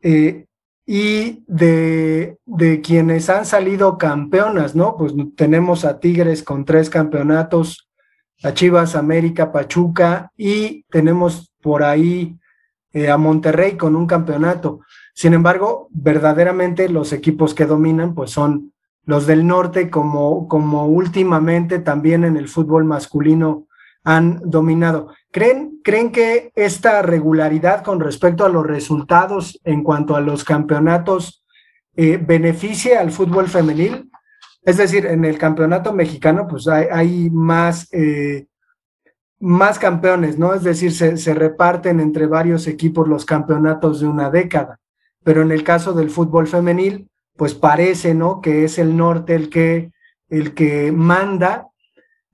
eh, 0.00 0.46
y 0.86 1.44
de, 1.48 2.38
de, 2.46 2.80
quienes 2.80 3.28
han 3.28 3.44
salido 3.44 3.98
campeonas, 3.98 4.76
¿no? 4.76 4.96
Pues 4.96 5.12
tenemos 5.36 5.84
a 5.84 5.98
Tigres 5.98 6.44
con 6.44 6.64
tres 6.64 6.90
campeonatos, 6.90 7.88
a 8.42 8.54
Chivas, 8.54 8.96
América, 8.96 9.52
Pachuca 9.52 10.30
y 10.36 10.84
tenemos 10.90 11.52
por 11.60 11.82
ahí 11.82 12.36
eh, 12.92 13.10
a 13.10 13.16
Monterrey 13.16 13.76
con 13.76 13.96
un 13.96 14.06
campeonato. 14.06 14.80
Sin 15.14 15.34
embargo, 15.34 15.88
verdaderamente 15.90 16.88
los 16.88 17.12
equipos 17.12 17.54
que 17.54 17.66
dominan, 17.66 18.14
pues 18.14 18.30
son 18.30 18.72
los 19.04 19.26
del 19.26 19.46
norte, 19.46 19.90
como, 19.90 20.48
como 20.48 20.86
últimamente 20.86 21.78
también 21.78 22.24
en 22.24 22.36
el 22.36 22.48
fútbol 22.48 22.84
masculino 22.84 23.66
han 24.04 24.40
dominado. 24.44 25.08
¿Creen, 25.30 25.80
¿Creen 25.84 26.10
que 26.10 26.52
esta 26.54 27.02
regularidad 27.02 27.82
con 27.84 28.00
respecto 28.00 28.44
a 28.44 28.48
los 28.48 28.66
resultados 28.66 29.60
en 29.64 29.82
cuanto 29.82 30.16
a 30.16 30.20
los 30.20 30.44
campeonatos 30.44 31.44
eh, 31.94 32.16
beneficie 32.16 32.96
al 32.96 33.12
fútbol 33.12 33.48
femenil? 33.48 34.10
Es 34.64 34.76
decir, 34.76 35.06
en 35.06 35.24
el 35.24 35.38
campeonato 35.38 35.92
mexicano, 35.92 36.46
pues 36.48 36.68
hay, 36.68 37.30
más, 37.30 37.88
eh, 37.92 38.46
más 39.40 39.78
campeones, 39.78 40.38
¿no? 40.38 40.54
Es 40.54 40.62
decir, 40.62 40.92
se, 40.92 41.34
reparten 41.34 42.00
entre 42.00 42.26
varios 42.26 42.66
equipos 42.66 43.08
los 43.08 43.24
campeonatos 43.24 44.00
de 44.00 44.06
una 44.06 44.30
década. 44.30 44.78
Pero 45.24 45.42
en 45.42 45.50
el 45.50 45.64
caso 45.64 45.92
del 45.92 46.10
fútbol 46.10 46.46
femenil, 46.46 47.08
pues 47.36 47.54
parece, 47.54 48.14
¿no? 48.14 48.40
Que 48.40 48.64
es 48.64 48.78
el 48.78 48.96
norte 48.96 49.34
el 49.34 49.50
que, 49.50 49.90
el 50.28 50.54
que 50.54 50.92
manda 50.92 51.72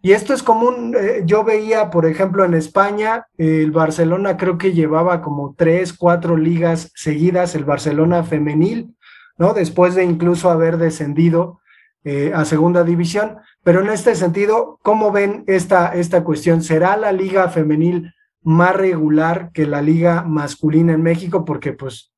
y 0.01 0.13
esto 0.13 0.33
es 0.33 0.45
común, 0.45 0.95
eh, 0.99 1.23
yo 1.25 1.43
veía, 1.43 1.91
por 1.91 2.07
ejemplo, 2.07 2.45
en 2.45 2.55
España, 2.55 3.27
el 3.37 3.73
Barcelona 3.73 4.37
creo 4.37 4.57
que 4.57 4.73
llevaba 4.73 5.23
como 5.23 5.55
tres, 5.57 5.93
cuatro 5.93 6.37
ligas 6.37 6.93
seguidas, 6.95 7.57
el 7.57 7.65
Barcelona 7.65 8.23
femenil, 8.23 8.95
¿no? 9.39 9.55
Después 9.55 9.97
de 9.97 10.05
incluso 10.05 10.51
haber 10.51 10.79
descendido 10.79 11.61
eh, 12.05 12.33
a 12.35 12.45
segunda 12.45 12.85
división. 12.85 13.39
Pero 13.63 13.81
en 13.81 13.91
este 13.91 14.15
sentido, 14.15 14.79
¿cómo 14.83 15.13
ven 15.13 15.45
esta, 15.47 15.95
esta 15.95 16.25
cuestión? 16.25 16.63
¿Será 16.63 16.97
la 16.97 17.13
liga 17.13 17.49
femenil 17.49 18.15
más 18.43 18.75
regular 18.75 19.51
que 19.53 19.67
la 19.67 19.83
liga 19.83 20.23
masculina 20.23 20.93
en 20.93 21.03
México? 21.03 21.45
Porque 21.45 21.73
pues, 21.73 22.13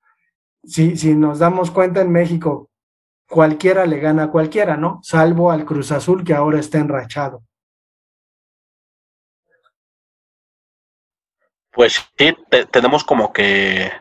si, 0.64 0.96
si 0.96 1.14
nos 1.14 1.38
damos 1.38 1.70
cuenta 1.70 2.00
en 2.00 2.12
México, 2.12 2.70
cualquiera 3.28 3.86
le 3.86 4.00
gana 4.00 4.24
a 4.24 4.30
cualquiera, 4.30 4.76
¿no? 4.76 5.00
Salvo 5.02 5.50
al 5.50 5.64
Cruz 5.64 5.92
Azul 5.92 6.24
que 6.24 6.34
ahora 6.34 6.58
está 6.58 6.78
enrachado. 6.78 7.42
Pues 11.72 12.04
sí, 12.18 12.36
tenemos 12.72 13.04
como 13.04 13.32
que, 13.32 13.92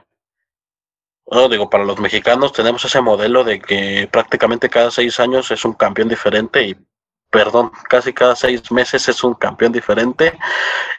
bueno, 1.29 1.47
digo, 1.47 1.69
para 1.69 1.85
los 1.85 1.99
mexicanos 1.99 2.53
tenemos 2.53 2.83
ese 2.83 3.01
modelo 3.01 3.43
de 3.43 3.59
que 3.61 4.09
prácticamente 4.11 4.69
cada 4.69 4.89
seis 4.89 5.19
años 5.19 5.51
es 5.51 5.63
un 5.63 5.73
campeón 5.73 6.09
diferente 6.09 6.63
y, 6.63 6.75
perdón, 7.29 7.71
casi 7.87 8.13
cada 8.13 8.35
seis 8.35 8.71
meses 8.71 9.07
es 9.07 9.23
un 9.23 9.35
campeón 9.35 9.71
diferente 9.71 10.37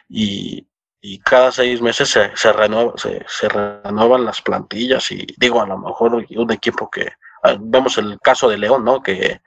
y, 0.07 0.65
y 1.01 1.19
cada 1.19 1.51
seis 1.51 1.81
meses 1.81 2.07
se, 2.09 2.35
se, 2.37 2.53
renueva, 2.53 2.93
se, 2.95 3.25
se, 3.27 3.49
renuevan 3.49 4.23
las 4.23 4.41
plantillas 4.41 5.11
y 5.11 5.27
digo, 5.37 5.61
a 5.61 5.67
lo 5.67 5.77
mejor 5.77 6.13
un 6.15 6.51
equipo 6.51 6.89
que, 6.89 7.11
vemos 7.59 7.97
el 7.97 8.17
caso 8.21 8.47
de 8.47 8.57
León, 8.57 8.85
¿no? 8.85 9.03
Que, 9.03 9.41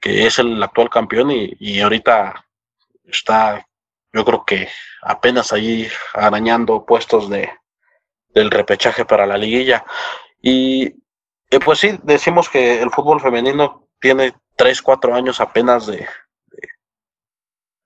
que 0.00 0.26
es 0.26 0.38
el 0.38 0.62
actual 0.62 0.88
campeón 0.88 1.30
y, 1.32 1.52
y 1.58 1.80
ahorita 1.80 2.46
está 3.04 3.66
yo 4.12 4.24
creo 4.24 4.44
que 4.44 4.68
apenas 5.02 5.52
ahí 5.52 5.86
arañando 6.14 6.86
puestos 6.86 7.28
de, 7.28 7.50
del 8.38 8.50
repechaje 8.50 9.04
para 9.04 9.26
la 9.26 9.36
liguilla. 9.36 9.84
Y 10.40 10.94
pues 11.64 11.80
sí, 11.80 11.98
decimos 12.02 12.48
que 12.48 12.80
el 12.80 12.90
fútbol 12.90 13.20
femenino 13.20 13.88
tiene 14.00 14.34
tres, 14.56 14.80
cuatro 14.80 15.14
años 15.14 15.40
apenas 15.40 15.86
de, 15.86 16.06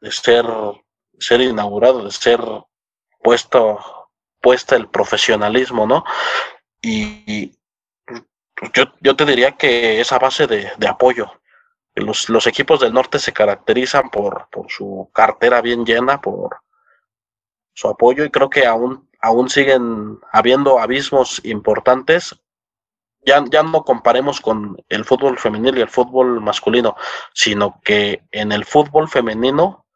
de, 0.00 0.12
ser, 0.12 0.44
ser 1.18 1.40
inaugurado, 1.40 2.04
de 2.04 2.10
ser 2.10 2.40
puesto, 3.22 4.10
puesta 4.40 4.76
el 4.76 4.88
profesionalismo, 4.88 5.86
¿no? 5.86 6.04
Y, 6.80 7.52
yo, 8.74 8.84
yo 9.00 9.16
te 9.16 9.24
diría 9.24 9.52
que 9.52 10.00
esa 10.00 10.18
base 10.18 10.46
de, 10.46 10.70
de 10.76 10.88
apoyo, 10.88 11.32
los, 11.94 12.28
los 12.28 12.46
equipos 12.46 12.80
del 12.80 12.92
norte 12.92 13.18
se 13.18 13.32
caracterizan 13.32 14.10
por, 14.10 14.48
por 14.50 14.70
su 14.70 15.10
cartera 15.12 15.60
bien 15.60 15.84
llena, 15.84 16.20
por 16.20 16.60
su 17.74 17.88
apoyo 17.88 18.24
y 18.24 18.30
creo 18.30 18.50
que 18.50 18.66
aún, 18.66 19.08
aún 19.22 19.48
siguen 19.48 20.18
habiendo 20.32 20.78
abismos 20.78 21.40
importantes. 21.44 22.38
Ya, 23.24 23.44
ya 23.50 23.62
no 23.62 23.84
comparemos 23.84 24.40
con 24.40 24.76
el 24.88 25.04
fútbol 25.04 25.38
femenino 25.38 25.78
y 25.78 25.80
el 25.80 25.88
fútbol 25.88 26.40
masculino, 26.40 26.96
sino 27.32 27.80
que 27.84 28.24
en 28.32 28.50
el 28.50 28.64
fútbol 28.64 29.08
femenino 29.08 29.86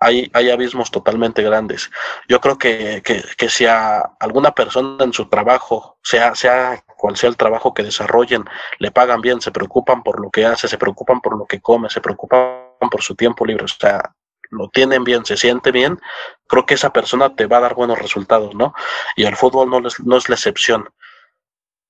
hay, 0.00 0.30
hay 0.32 0.50
abismos 0.50 0.90
totalmente 0.90 1.42
grandes. 1.42 1.90
Yo 2.28 2.40
creo 2.40 2.58
que, 2.58 3.00
que, 3.04 3.22
que 3.36 3.48
si 3.48 3.66
a 3.66 4.00
alguna 4.18 4.52
persona 4.52 5.04
en 5.04 5.12
su 5.12 5.28
trabajo, 5.28 5.98
sea, 6.02 6.34
sea 6.34 6.84
cual 6.96 7.16
sea 7.16 7.30
el 7.30 7.36
trabajo 7.36 7.74
que 7.74 7.82
desarrollen, 7.84 8.44
le 8.78 8.90
pagan 8.90 9.20
bien, 9.20 9.40
se 9.40 9.52
preocupan 9.52 10.02
por 10.02 10.20
lo 10.20 10.30
que 10.30 10.44
hace, 10.44 10.68
se 10.68 10.78
preocupan 10.78 11.20
por 11.20 11.38
lo 11.38 11.46
que 11.46 11.60
come, 11.60 11.88
se 11.90 12.00
preocupan 12.00 12.58
por 12.90 13.02
su 13.02 13.14
tiempo 13.14 13.46
libre, 13.46 13.64
o 13.64 13.68
sea, 13.68 14.12
lo 14.50 14.68
tienen 14.68 15.04
bien, 15.04 15.24
se 15.24 15.36
siente 15.36 15.70
bien, 15.72 16.00
creo 16.48 16.66
que 16.66 16.74
esa 16.74 16.92
persona 16.92 17.34
te 17.36 17.46
va 17.46 17.58
a 17.58 17.60
dar 17.60 17.74
buenos 17.74 17.98
resultados, 17.98 18.54
¿no? 18.54 18.74
Y 19.14 19.24
el 19.24 19.36
fútbol 19.36 19.70
no, 19.70 19.80
no 19.80 20.16
es 20.16 20.28
la 20.28 20.34
excepción. 20.34 20.88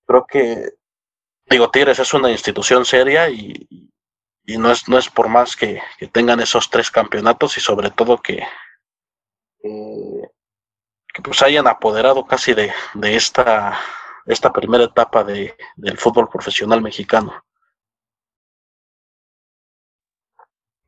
Creo 0.07 0.27
que, 0.27 0.73
digo, 1.47 1.71
Tigres 1.71 1.99
es 1.99 2.13
una 2.13 2.31
institución 2.31 2.85
seria 2.85 3.31
y, 3.31 3.67
y 4.49 4.57
no 4.57 4.73
es, 4.73 4.89
no 4.89 4.97
es 4.97 5.11
por 5.11 5.29
más 5.29 5.55
que, 5.55 5.83
tengan 6.11 6.41
esos 6.41 6.71
tres 6.71 6.91
campeonatos 6.91 7.59
y 7.59 7.61
sobre 7.61 7.91
todo 7.91 8.17
que, 8.17 8.43
que 9.61 11.23
pues 11.23 11.43
hayan 11.43 11.67
apoderado 11.67 12.25
casi 12.25 12.55
de, 12.55 12.73
de 12.95 13.15
esta, 13.15 13.79
esta 14.25 14.51
primera 14.51 14.85
etapa 14.85 15.23
de, 15.23 15.55
del 15.77 15.99
fútbol 15.99 16.31
profesional 16.31 16.81
mexicano. 16.81 17.45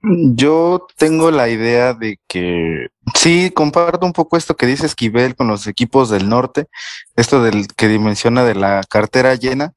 Yo 0.02 0.87
tengo 0.97 1.30
la 1.30 1.49
idea 1.49 1.92
de 1.92 2.19
que 2.26 2.88
sí, 3.14 3.50
comparto 3.54 4.07
un 4.07 4.14
poco 4.14 4.37
esto 4.37 4.57
que 4.57 4.66
dice 4.66 4.87
Esquivel 4.87 5.37
con 5.37 5.49
los 5.49 5.66
equipos 5.66 6.09
del 6.09 6.28
norte, 6.28 6.69
esto 7.16 7.42
del 7.42 7.66
que 7.69 7.88
dimensiona 7.88 8.45
de 8.45 8.54
la 8.54 8.83
cartera 8.88 9.35
llena, 9.35 9.75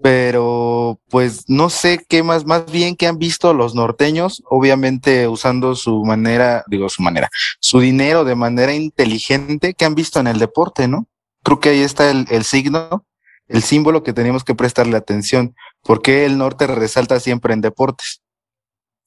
pero 0.00 1.00
pues 1.10 1.44
no 1.48 1.68
sé 1.68 2.04
qué 2.08 2.22
más, 2.22 2.46
más 2.46 2.70
bien 2.70 2.94
que 2.96 3.08
han 3.08 3.18
visto 3.18 3.52
los 3.52 3.74
norteños, 3.74 4.42
obviamente 4.48 5.26
usando 5.26 5.74
su 5.74 6.04
manera, 6.04 6.64
digo 6.68 6.88
su 6.88 7.02
manera, 7.02 7.28
su 7.60 7.80
dinero 7.80 8.24
de 8.24 8.36
manera 8.36 8.72
inteligente 8.72 9.74
que 9.74 9.84
han 9.84 9.96
visto 9.96 10.20
en 10.20 10.28
el 10.28 10.38
deporte, 10.38 10.86
¿no? 10.86 11.06
Creo 11.42 11.58
que 11.58 11.70
ahí 11.70 11.80
está 11.80 12.10
el, 12.10 12.26
el 12.30 12.44
signo, 12.44 13.04
el 13.48 13.62
símbolo 13.62 14.04
que 14.04 14.12
tenemos 14.12 14.44
que 14.44 14.54
prestarle 14.54 14.96
atención, 14.96 15.54
¿Por 15.82 16.02
qué 16.02 16.26
el 16.26 16.36
norte 16.36 16.66
resalta 16.66 17.20
siempre 17.20 17.54
en 17.54 17.60
deportes? 17.60 18.19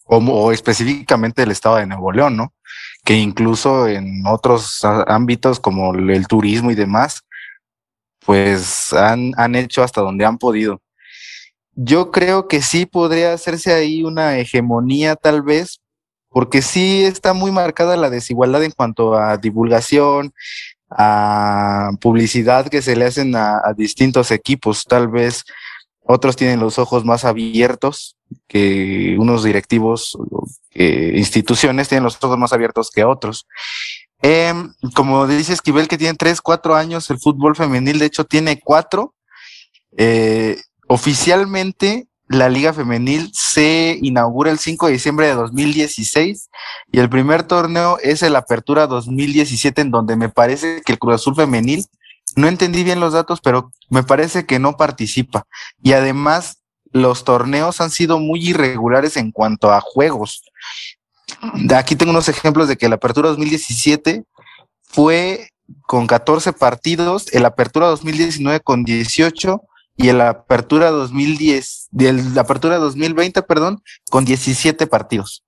O, 0.05 0.51
específicamente 0.51 1.43
el 1.43 1.51
estado 1.51 1.77
de 1.77 1.87
Nuevo 1.87 2.11
León, 2.11 2.37
¿no? 2.37 2.53
Que 3.03 3.15
incluso 3.15 3.87
en 3.87 4.25
otros 4.27 4.83
ámbitos 4.83 5.59
como 5.59 5.93
el 5.93 6.27
turismo 6.27 6.71
y 6.71 6.75
demás, 6.75 7.21
pues 8.25 8.93
han, 8.93 9.31
han 9.37 9.55
hecho 9.55 9.83
hasta 9.83 10.01
donde 10.01 10.25
han 10.25 10.37
podido. 10.37 10.81
Yo 11.75 12.11
creo 12.11 12.47
que 12.47 12.61
sí 12.61 12.85
podría 12.85 13.33
hacerse 13.33 13.73
ahí 13.73 14.03
una 14.03 14.37
hegemonía 14.37 15.15
tal 15.15 15.41
vez, 15.41 15.81
porque 16.29 16.61
sí 16.61 17.03
está 17.03 17.33
muy 17.33 17.51
marcada 17.51 17.97
la 17.97 18.09
desigualdad 18.09 18.63
en 18.63 18.71
cuanto 18.71 19.15
a 19.15 19.37
divulgación, 19.37 20.33
a 20.89 21.91
publicidad 21.99 22.67
que 22.67 22.81
se 22.81 22.95
le 22.95 23.05
hacen 23.05 23.35
a, 23.35 23.61
distintos 23.75 24.31
equipos. 24.31 24.85
Tal 24.85 25.07
vez 25.07 25.43
otros 26.01 26.35
tienen 26.35 26.59
los 26.59 26.77
ojos 26.79 27.05
más 27.05 27.25
abiertos 27.25 28.17
que 28.53 29.15
unos 29.17 29.43
directivos, 29.43 30.15
instituciones 30.75 31.89
tienen 31.89 32.03
los 32.03 32.23
ojos 32.23 32.37
más 32.37 32.53
abiertos 32.53 32.91
que 32.91 33.03
otros. 33.03 33.47
Em, 34.21 34.71
como 34.93 35.25
dice 35.27 35.53
Esquivel, 35.53 35.87
que 35.87 35.97
tiene 35.97 36.13
tres, 36.13 36.39
cuatro 36.39 36.75
años, 36.75 37.09
el 37.09 37.19
fútbol 37.19 37.55
femenil, 37.55 37.97
de 37.97 38.05
hecho, 38.05 38.25
tiene 38.25 38.59
cuatro. 38.59 39.15
Eh, 39.97 40.61
oficialmente, 40.87 42.07
la 42.27 42.47
Liga 42.47 42.73
Femenil 42.73 43.31
se 43.33 43.97
inaugura 44.01 44.51
el 44.51 44.59
5 44.59 44.85
de 44.85 44.93
diciembre 44.93 45.27
de 45.27 45.33
2016 45.33 46.49
y 46.91 46.99
el 46.99 47.09
primer 47.09 47.43
torneo 47.43 47.97
es 48.01 48.23
el 48.23 48.35
Apertura 48.35 48.87
2017, 48.87 49.81
en 49.81 49.91
donde 49.91 50.15
me 50.15 50.29
parece 50.29 50.81
que 50.85 50.93
el 50.93 50.99
Cruz 50.99 51.15
Azul 51.15 51.35
Femenil, 51.35 51.85
no 52.35 52.47
entendí 52.47 52.83
bien 52.83 52.99
los 52.99 53.13
datos, 53.13 53.41
pero 53.41 53.71
me 53.89 54.03
parece 54.03 54.45
que 54.45 54.57
no 54.57 54.77
participa. 54.77 55.45
Y 55.81 55.93
además, 55.93 56.62
los 56.93 57.25
torneos 57.25 57.81
han 57.81 57.89
sido 57.89 58.19
muy 58.19 58.47
irregulares 58.47 59.17
en 59.17 59.31
cuanto 59.31 59.73
a 59.73 59.81
juegos. 59.81 60.43
Aquí 61.75 61.95
tengo 61.95 62.11
unos 62.11 62.29
ejemplos 62.29 62.67
de 62.67 62.77
que 62.77 62.87
la 62.87 62.95
Apertura 62.95 63.29
2017 63.29 64.23
fue 64.83 65.49
con 65.81 66.07
14 66.07 66.53
partidos, 66.53 67.33
el 67.33 67.45
Apertura 67.45 67.87
2019 67.87 68.59
con 68.61 68.83
18 68.83 69.61
y 69.97 70.09
el 70.09 70.21
Apertura 70.21 70.91
2010, 70.91 71.89
la 71.91 72.41
Apertura 72.41 72.77
2020, 72.77 73.41
perdón, 73.41 73.81
con 74.09 74.23
17 74.23 74.85
partidos. 74.87 75.43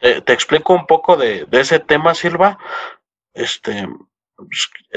te 0.00 0.32
explico 0.32 0.74
un 0.74 0.86
poco 0.86 1.16
de, 1.16 1.46
ese 1.52 1.78
tema, 1.78 2.14
Silva. 2.14 2.58
Este, 3.32 3.88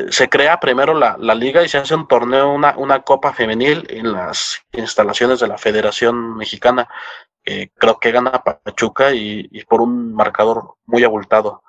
se 0.09 0.29
crea 0.29 0.59
primero 0.59 0.93
la, 0.93 1.17
liga 1.35 1.63
y 1.63 1.69
se 1.69 1.77
hace 1.77 1.95
un 1.95 2.07
torneo, 2.07 2.51
una, 2.51 2.77
una 2.77 3.01
copa 3.01 3.33
femenil 3.33 3.85
en 3.89 4.12
las 4.12 4.62
instalaciones 4.71 5.39
de 5.39 5.47
la 5.47 5.57
Federación 5.57 6.35
Mexicana. 6.38 6.88
creo 7.43 8.00
que 8.00 8.12
gana 8.12 8.43
Pachuca 8.43 9.13
y, 9.13 9.47
y, 9.51 9.63
por 9.65 9.81
un 9.81 10.13
marcador 10.13 10.75
muy 10.85 11.03
abultado 11.03 11.63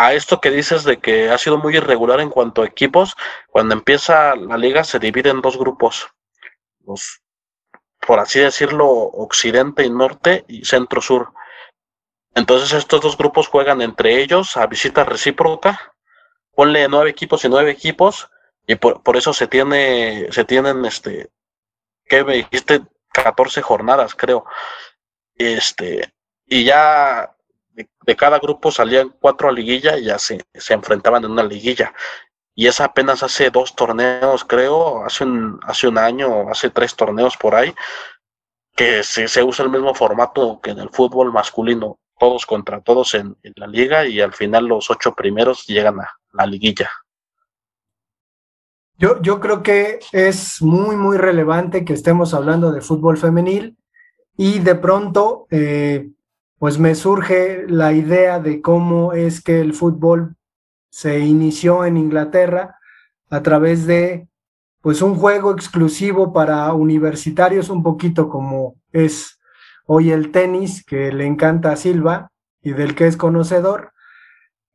a 0.00 0.14
esto 0.14 0.40
que 0.40 0.50
dices 0.50 0.84
de 0.84 0.98
que 0.98 1.30
ha 1.30 1.36
sido 1.36 1.58
muy 1.58 1.76
irregular 1.76 2.20
en 2.20 2.30
cuanto 2.30 2.62
a 2.62 2.66
equipos, 2.66 3.16
cuando 3.48 3.74
empieza 3.74 4.34
la 4.34 4.56
liga 4.56 4.82
se 4.82 4.98
divide 4.98 5.28
en 5.30 5.42
dos 5.42 5.58
grupos, 5.58 6.08
los, 6.86 7.20
por 8.06 8.18
así 8.18 8.40
decirlo, 8.40 8.88
occidente 8.88 9.84
y 9.84 9.90
norte 9.90 10.44
y 10.48 10.64
centro-sur. 10.64 11.32
Entonces 12.34 12.72
estos 12.72 13.00
dos 13.02 13.18
grupos 13.18 13.48
juegan 13.48 13.82
entre 13.82 14.22
ellos 14.22 14.56
a 14.56 14.66
visita 14.66 15.04
recíproca, 15.04 15.89
ponle 16.60 16.88
nueve 16.88 17.08
equipos 17.08 17.42
y 17.42 17.48
nueve 17.48 17.70
equipos, 17.70 18.28
y 18.66 18.74
por, 18.74 19.16
eso 19.16 19.32
se 19.32 19.46
tiene, 19.46 20.30
se 20.30 20.44
tienen 20.44 20.84
este, 20.84 21.30
¿qué 22.04 22.22
me 22.22 22.34
dijiste? 22.34 22.82
14 23.14 23.62
jornadas, 23.62 24.14
creo. 24.14 24.44
Este, 25.36 26.12
y 26.44 26.64
ya 26.64 27.34
de, 27.70 27.88
cada 28.14 28.38
grupo 28.40 28.70
salían 28.70 29.08
cuatro 29.18 29.48
a 29.48 29.52
liguilla 29.52 29.96
y 29.96 30.04
ya 30.04 30.18
se, 30.18 30.44
enfrentaban 30.68 31.24
en 31.24 31.30
una 31.30 31.44
liguilla. 31.44 31.94
Y 32.54 32.66
es 32.66 32.82
apenas 32.82 33.22
hace 33.22 33.48
dos 33.48 33.74
torneos, 33.74 34.44
creo, 34.44 35.02
hace 35.02 35.24
un, 35.24 35.60
hace 35.62 35.88
un 35.88 35.96
año, 35.96 36.50
hace 36.50 36.68
tres 36.68 36.94
torneos 36.94 37.38
por 37.38 37.54
ahí, 37.54 37.74
que 38.76 39.02
se, 39.02 39.28
se 39.28 39.42
usa 39.42 39.64
el 39.64 39.70
mismo 39.70 39.94
formato 39.94 40.60
que 40.62 40.72
en 40.72 40.80
el 40.80 40.90
fútbol 40.90 41.32
masculino, 41.32 41.98
todos 42.18 42.44
contra 42.44 42.82
todos 42.82 43.14
en 43.14 43.34
la 43.56 43.66
liga 43.66 44.04
y 44.04 44.20
al 44.20 44.34
final 44.34 44.66
los 44.66 44.90
ocho 44.90 45.14
primeros 45.14 45.66
llegan 45.66 46.00
a 46.00 46.19
la 46.32 46.46
liguilla. 46.46 46.90
Yo, 48.98 49.20
yo, 49.22 49.40
creo 49.40 49.62
que 49.62 49.98
es 50.12 50.60
muy, 50.60 50.94
muy 50.94 51.16
relevante 51.16 51.84
que 51.84 51.94
estemos 51.94 52.34
hablando 52.34 52.70
de 52.70 52.82
fútbol 52.82 53.16
femenil 53.16 53.78
y 54.36 54.58
de 54.58 54.74
pronto 54.74 55.46
eh, 55.50 56.10
pues 56.58 56.78
me 56.78 56.94
surge 56.94 57.64
la 57.66 57.94
idea 57.94 58.40
de 58.40 58.60
cómo 58.60 59.14
es 59.14 59.42
que 59.42 59.62
el 59.62 59.72
fútbol 59.72 60.36
se 60.90 61.20
inició 61.20 61.86
en 61.86 61.96
Inglaterra 61.96 62.76
a 63.30 63.42
través 63.42 63.86
de 63.86 64.28
pues 64.82 65.00
un 65.00 65.14
juego 65.14 65.52
exclusivo 65.52 66.32
para 66.32 66.72
universitarios, 66.72 67.70
un 67.70 67.82
poquito 67.82 68.28
como 68.28 68.76
es 68.92 69.38
hoy 69.86 70.10
el 70.10 70.30
tenis, 70.30 70.84
que 70.84 71.12
le 71.12 71.26
encanta 71.26 71.72
a 71.72 71.76
Silva 71.76 72.30
y 72.62 72.72
del 72.72 72.94
que 72.94 73.06
es 73.06 73.16
conocedor, 73.16 73.92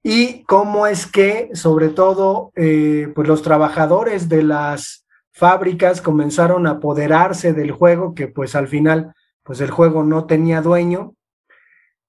y 0.07 0.43
cómo 0.43 0.85
es 0.85 1.07
que 1.07 1.49
sobre 1.53 1.89
todo 1.89 2.51
eh, 2.55 3.11
pues 3.15 3.27
los 3.27 3.41
trabajadores 3.41 4.29
de 4.29 4.43
las 4.43 5.07
fábricas 5.31 5.99
comenzaron 5.99 6.67
a 6.67 6.73
apoderarse 6.73 7.53
del 7.53 7.71
juego, 7.71 8.13
que 8.13 8.27
pues 8.27 8.53
al 8.53 8.67
final 8.67 9.15
pues 9.41 9.61
el 9.61 9.71
juego 9.71 10.03
no 10.03 10.27
tenía 10.27 10.61
dueño, 10.61 11.15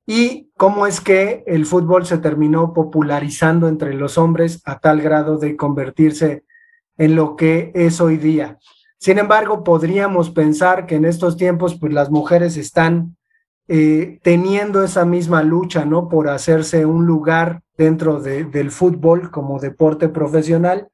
y 0.06 0.50
cómo 0.58 0.86
es 0.86 1.00
que 1.00 1.42
el 1.46 1.64
fútbol 1.64 2.04
se 2.04 2.18
terminó 2.18 2.74
popularizando 2.74 3.66
entre 3.66 3.94
los 3.94 4.18
hombres 4.18 4.60
a 4.66 4.78
tal 4.78 5.00
grado 5.00 5.38
de 5.38 5.56
convertirse 5.56 6.44
en 6.98 7.16
lo 7.16 7.34
que 7.34 7.72
es 7.74 8.02
hoy 8.02 8.18
día. 8.18 8.58
Sin 8.98 9.18
embargo, 9.18 9.64
podríamos 9.64 10.28
pensar 10.28 10.84
que 10.84 10.96
en 10.96 11.06
estos 11.06 11.38
tiempos, 11.38 11.78
pues 11.80 11.94
las 11.94 12.10
mujeres 12.10 12.58
están 12.58 13.15
eh, 13.68 14.20
teniendo 14.22 14.84
esa 14.84 15.04
misma 15.04 15.42
lucha, 15.42 15.84
¿no? 15.84 16.08
Por 16.08 16.28
hacerse 16.28 16.86
un 16.86 17.04
lugar 17.04 17.62
dentro 17.76 18.20
del 18.20 18.70
fútbol 18.70 19.30
como 19.30 19.58
deporte 19.58 20.08
profesional. 20.08 20.88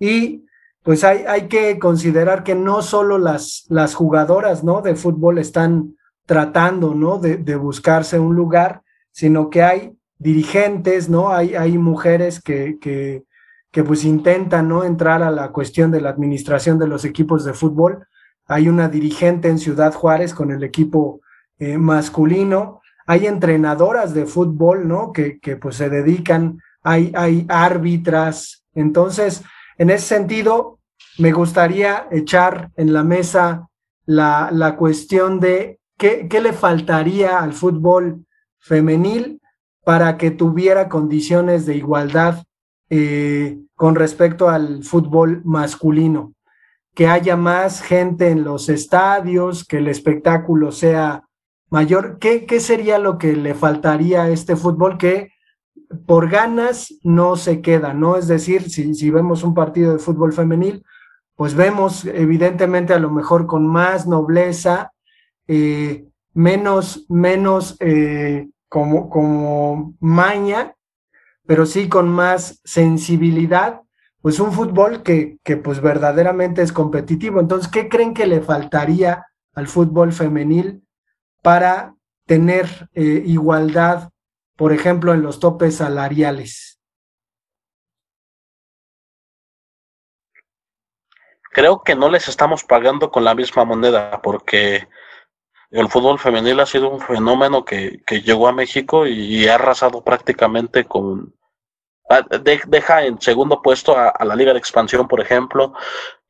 Y 0.00 0.44
pues 0.82 1.04
hay, 1.04 1.24
hay 1.28 1.48
que 1.48 1.78
considerar 1.78 2.42
que 2.42 2.54
no 2.54 2.82
solo 2.82 3.18
las, 3.18 3.66
las 3.68 3.94
jugadoras, 3.94 4.64
¿no? 4.64 4.82
De 4.82 4.96
fútbol 4.96 5.38
están 5.38 5.96
tratando, 6.26 6.94
¿no? 6.94 7.18
De, 7.18 7.56
buscarse 7.56 8.18
un 8.18 8.34
lugar, 8.34 8.82
sino 9.12 9.48
que 9.48 9.62
hay 9.62 9.96
dirigentes, 10.18 11.08
¿no? 11.08 11.30
Hay, 11.30 11.54
hay 11.54 11.78
mujeres 11.78 12.40
que, 12.42 12.78
que, 12.80 13.24
que, 13.70 13.84
pues 13.84 14.04
intentan, 14.04 14.68
¿no? 14.68 14.82
Entrar 14.82 15.22
a 15.22 15.30
la 15.30 15.52
cuestión 15.52 15.90
de 15.90 16.00
la 16.00 16.10
administración 16.10 16.78
de 16.78 16.88
los 16.88 17.04
equipos 17.04 17.44
de 17.44 17.54
fútbol. 17.54 18.06
Hay 18.46 18.68
una 18.68 18.88
dirigente 18.88 19.48
en 19.48 19.58
Ciudad 19.58 19.94
Juárez 19.94 20.34
con 20.34 20.50
el 20.50 20.64
equipo 20.64 21.20
eh, 21.58 21.78
masculino. 21.78 22.80
Hay 23.06 23.26
entrenadoras 23.26 24.14
de 24.14 24.26
fútbol, 24.26 24.86
¿no? 24.86 25.12
Que, 25.12 25.38
que 25.38 25.56
pues 25.56 25.76
se 25.76 25.88
dedican, 25.88 26.60
hay, 26.82 27.12
hay 27.14 27.46
árbitras. 27.48 28.64
Entonces, 28.74 29.42
en 29.76 29.90
ese 29.90 30.06
sentido, 30.06 30.78
me 31.18 31.32
gustaría 31.32 32.06
echar 32.10 32.70
en 32.76 32.92
la 32.92 33.02
mesa 33.02 33.68
la, 34.06 34.50
la 34.52 34.76
cuestión 34.76 35.40
de 35.40 35.78
¿Qué, 35.98 36.40
le 36.40 36.52
faltaría 36.52 37.40
al 37.40 37.52
fútbol 37.52 38.24
femenil 38.60 39.40
para 39.84 40.16
que 40.16 40.30
tuviera 40.30 40.88
condiciones 40.88 41.66
de 41.66 41.74
igualdad 41.74 42.44
eh, 42.88 43.58
con 43.74 43.96
respecto 43.96 44.48
al 44.48 44.84
fútbol 44.84 45.42
masculino? 45.44 46.34
Que 46.94 47.08
haya 47.08 47.36
más 47.36 47.82
gente 47.82 48.30
en 48.30 48.44
los 48.44 48.68
estadios, 48.68 49.64
que 49.64 49.78
el 49.78 49.88
espectáculo 49.88 50.70
sea 50.70 51.24
mayor. 51.70 52.18
¿Qué, 52.18 52.46
qué 52.46 52.60
sería 52.60 52.98
lo 52.98 53.18
que 53.18 53.34
le 53.34 53.54
faltaría 53.54 54.22
a 54.22 54.30
este 54.30 54.56
fútbol 54.56 54.98
que 54.98 55.32
por 56.06 56.28
ganas 56.28 56.94
no 57.02 57.36
se 57.36 57.60
queda, 57.62 57.94
¿no? 57.94 58.16
Es 58.16 58.28
decir, 58.28 58.70
si, 58.70 58.94
si 58.94 59.10
vemos 59.10 59.42
un 59.42 59.54
partido 59.54 59.92
de 59.92 59.98
fútbol 59.98 60.32
femenil, 60.32 60.84
pues 61.34 61.54
vemos 61.54 62.04
evidentemente 62.04 62.92
a 62.92 62.98
lo 62.98 63.10
mejor 63.10 63.46
con 63.46 63.66
más 63.66 64.06
nobleza 64.06 64.92
eh, 65.46 66.06
menos, 66.34 67.06
menos 67.08 67.76
eh, 67.80 68.48
como, 68.68 69.08
como 69.08 69.94
maña, 70.00 70.74
pero 71.46 71.64
sí 71.64 71.88
con 71.88 72.08
más 72.08 72.60
sensibilidad, 72.64 73.80
pues 74.20 74.40
un 74.40 74.52
fútbol 74.52 75.02
que, 75.02 75.38
que 75.42 75.56
pues 75.56 75.80
verdaderamente 75.80 76.60
es 76.60 76.72
competitivo. 76.72 77.40
Entonces, 77.40 77.70
¿qué 77.70 77.88
creen 77.88 78.12
que 78.12 78.26
le 78.26 78.40
faltaría 78.40 79.24
al 79.54 79.68
fútbol 79.68 80.12
femenil 80.12 80.82
para 81.42 81.94
tener 82.26 82.88
eh, 82.94 83.22
igualdad, 83.24 84.10
por 84.56 84.72
ejemplo, 84.72 85.14
en 85.14 85.22
los 85.22 85.40
topes 85.40 85.76
salariales? 85.76 86.78
creo 91.58 91.82
que 91.82 91.96
no 91.96 92.08
les 92.08 92.28
estamos 92.28 92.62
pagando 92.62 93.10
con 93.10 93.24
la 93.24 93.34
misma 93.34 93.64
moneda 93.64 94.22
porque 94.22 94.86
el 95.72 95.88
fútbol 95.88 96.20
femenil 96.20 96.60
ha 96.60 96.66
sido 96.66 96.88
un 96.88 97.00
fenómeno 97.00 97.64
que, 97.64 98.00
llegó 98.24 98.46
a 98.46 98.52
México 98.52 99.08
y, 99.08 99.48
ha 99.48 99.56
arrasado 99.56 100.04
prácticamente 100.04 100.84
con... 100.84 101.34
deja 102.68 103.04
en 103.04 103.20
segundo 103.20 103.60
puesto 103.60 103.96
a, 103.96 104.24
la 104.24 104.36
Liga 104.36 104.52
de 104.52 104.60
Expansión, 104.60 105.08
por 105.08 105.20
ejemplo, 105.20 105.74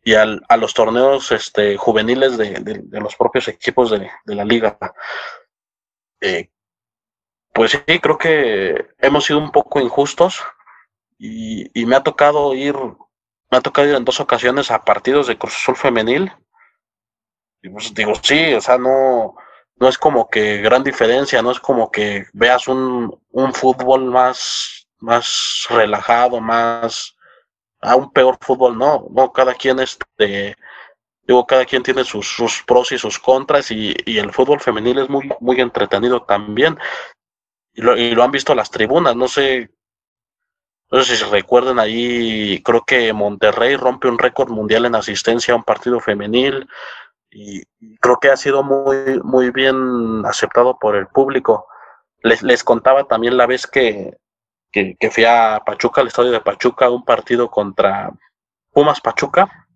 y 0.09 0.15
al, 0.15 0.43
a 0.49 0.57
los 0.57 0.73
torneos 0.73 1.31
este, 1.33 1.77
juveniles 1.77 2.39
de, 2.39 2.83
los 2.93 3.15
propios 3.15 3.47
equipos 3.47 3.91
de, 3.91 4.11
la 4.25 4.43
liga. 4.43 4.79
Eh, 6.19 6.49
pues 7.53 7.73
sí, 7.73 7.99
creo 8.01 8.17
que 8.17 8.89
hemos 8.97 9.27
sido 9.27 9.39
un 9.39 9.53
poco 9.53 9.81
injustos 9.81 10.41
y, 11.19 11.79
y, 11.79 11.85
me 11.85 11.95
ha 11.95 12.03
tocado 12.03 12.55
ir, 12.55 12.75
me 13.51 13.59
ha 13.59 13.61
tocado 13.61 13.87
ir 13.87 13.97
en 13.97 14.05
dos 14.07 14.19
ocasiones 14.19 14.71
a 14.71 14.83
partidos 14.83 15.27
de 15.27 15.37
Cruz 15.37 15.57
Azul 15.57 15.77
femenil 15.77 16.33
y 17.61 17.69
pues 17.69 17.93
digo, 17.93 18.15
sí, 18.23 18.55
o 18.55 18.63
sea, 18.63 18.79
no, 18.79 19.35
no 19.77 19.89
es 19.91 19.99
como 19.99 20.31
que 20.31 20.63
gran 20.63 20.85
diferencia, 20.85 21.43
no 21.43 21.51
es 21.51 21.61
como 21.61 21.91
que 21.91 22.29
veas 22.33 22.67
un, 22.67 23.15
un 23.29 23.53
fútbol 23.53 24.07
más, 24.07 24.89
más 25.01 25.67
relajado, 25.69 26.41
más, 26.41 27.15
a 27.81 27.97
un 27.97 28.13
peor 28.13 28.39
fútbol, 28.41 28.77
no, 28.77 29.07
no, 29.11 29.33
cada 29.33 29.55
quien 29.55 29.81
este, 29.81 30.57
digo, 31.23 31.47
cada 31.47 31.65
quien 31.65 31.83
tiene 31.83 32.05
sus, 32.05 32.27
sus 32.29 32.63
pros 32.65 32.93
y 32.93 32.99
sus 32.99 33.19
contras 33.19 33.71
y, 33.71 33.95
y, 34.07 34.19
el 34.19 34.33
fútbol 34.33 34.61
femenil 34.61 34.99
es 34.99 35.09
muy, 35.09 35.31
muy 35.41 35.61
entretenido 35.61 36.23
también. 36.23 36.79
Y 37.75 37.83
lo, 37.83 37.97
y 37.97 38.11
lo 38.13 38.25
han 38.25 38.33
visto 38.33 38.55
las 38.55 38.71
tribunas, 38.71 39.15
no 39.15 39.29
sé, 39.29 39.71
no 40.91 41.03
sé 41.03 41.17
si 41.17 41.25
se 41.25 41.31
recuerdan 41.31 41.79
ahí, 41.79 42.63
creo 42.65 42.83
que 42.85 43.13
Monterrey 43.13 43.77
rompe 43.77 44.09
un 44.09 44.19
récord 44.19 44.51
mundial 44.51 44.87
en 44.87 44.95
asistencia 44.95 45.55
a 45.55 45.57
un 45.59 45.65
partido 45.65 46.01
femenil, 46.01 46.67
y, 47.31 47.63
creo 48.01 48.19
que 48.21 48.31
ha 48.31 48.37
sido 48.37 48.63
muy, 48.63 49.21
muy 49.23 49.51
bien 49.51 50.25
aceptado 50.25 50.79
por 50.79 50.97
el 50.97 51.09
público. 51.09 51.67
Les, 52.23 52.43
les 52.43 52.65
contaba 52.65 53.05
también 53.05 53.37
la 53.37 53.47
vez 53.47 53.67
que, 53.67 54.17
que, 54.71 54.97
fui 55.11 55.25
a 55.25 55.63
Pachuca, 55.65 56.01
al 56.01 56.09
estadio 56.09 56.31
de 56.31 56.41
Pachuca, 56.41 56.91
un 56.91 57.05
partido 57.05 57.51
contra 57.51 58.11
Pumas 58.73 59.01
Pachuca, 59.01 59.69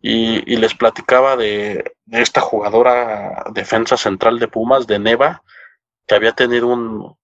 y, 0.00 0.52
y 0.52 0.56
les 0.56 0.74
platicaba 0.74 1.36
de, 1.36 1.96
esta 2.10 2.40
jugadora 2.40 3.44
defensa 3.52 3.96
central 3.96 4.38
de 4.38 4.48
Pumas, 4.48 4.86
de 4.86 4.98
Neva, 4.98 5.42
que 6.06 6.14
había 6.14 6.32
tenido 6.32 6.68
un 6.68 7.16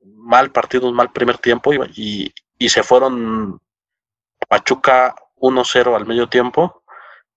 mal 0.00 0.50
partido, 0.50 0.88
un 0.88 0.94
mal 0.94 1.12
primer 1.12 1.38
tiempo, 1.38 1.72
y, 1.74 2.32
y 2.58 2.68
se 2.68 2.82
fueron 2.82 3.60
Pachuca 4.48 5.14
1-0 5.36 5.96
al 5.96 6.06
medio 6.06 6.28
tiempo 6.28 6.82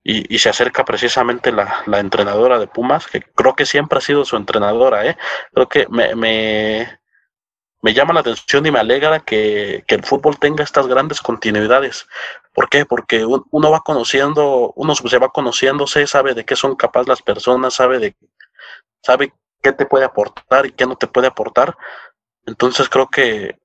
y, 0.10 0.38
se 0.40 0.48
acerca 0.50 0.86
precisamente 0.86 1.52
la, 1.52 1.84
entrenadora 2.00 2.60
de 2.60 2.68
Pumas, 2.68 3.08
que 3.08 3.22
creo 3.22 3.56
que 3.56 3.66
siempre 3.66 3.98
ha 3.98 4.02
sido 4.02 4.24
su 4.24 4.38
entrenadora, 4.38 5.06
¿eh? 5.06 5.18
Creo 5.52 5.68
que 5.68 5.86
me, 5.90 6.16
me, 6.16 7.00
llama 7.94 8.14
la 8.14 8.22
atención 8.22 8.66
y 8.66 8.72
me 8.72 8.80
alegra 8.80 9.20
que, 9.20 9.84
el 9.88 10.04
fútbol 10.04 10.38
tenga 10.40 10.64
estas 10.64 10.88
grandes 10.88 11.22
continuidades. 11.22 12.08
¿Por 12.54 12.70
qué? 12.70 12.86
Porque 12.86 13.26
uno 13.26 13.72
va 13.72 13.82
conociendo, 13.82 14.74
uno 14.76 14.96
se 14.96 15.18
va 15.18 15.30
conociéndose, 15.30 16.08
sabe 16.08 16.34
de 16.34 16.46
qué 16.46 16.56
son 16.56 16.76
capaces 16.76 17.08
las 17.08 17.22
personas, 17.22 17.76
sabe 17.76 18.00
de 18.00 18.16
sabe 19.04 19.34
qué 19.62 19.72
te 19.72 19.86
puede 19.86 20.06
aportar 20.06 20.66
y 20.66 20.72
qué 20.72 20.86
no 20.86 20.96
te 20.96 21.08
puede 21.08 21.28
aportar. 21.28 21.78
Entonces 22.46 22.90
creo 22.90 23.08
que, 23.08 23.60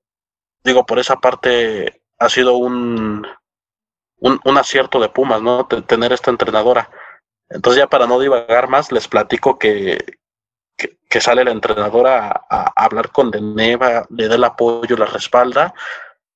digo, 0.63 0.85
por 0.85 0.99
esa 0.99 1.17
parte 1.17 2.01
ha 2.19 2.29
sido 2.29 2.55
un, 2.55 3.25
un, 4.19 4.57
acierto 4.57 4.99
de 4.99 5.09
Pumas, 5.09 5.41
¿no? 5.41 5.65
tener 5.65 6.13
esta 6.13 6.31
entrenadora. 6.31 6.89
Entonces 7.49 7.81
ya 7.81 7.87
para 7.87 8.07
no 8.07 8.19
divagar 8.19 8.69
más, 8.69 8.91
les 8.91 9.07
platico 9.07 9.59
que, 9.59 10.17
que, 10.75 11.21
sale 11.21 11.43
la 11.43 11.51
entrenadora 11.51 12.45
a, 12.49 12.71
hablar 12.75 13.11
con 13.11 13.31
Deneva, 13.31 14.05
le 14.09 14.27
da 14.27 14.35
el 14.35 14.43
apoyo, 14.43 14.97
la 14.97 15.05
respalda, 15.05 15.73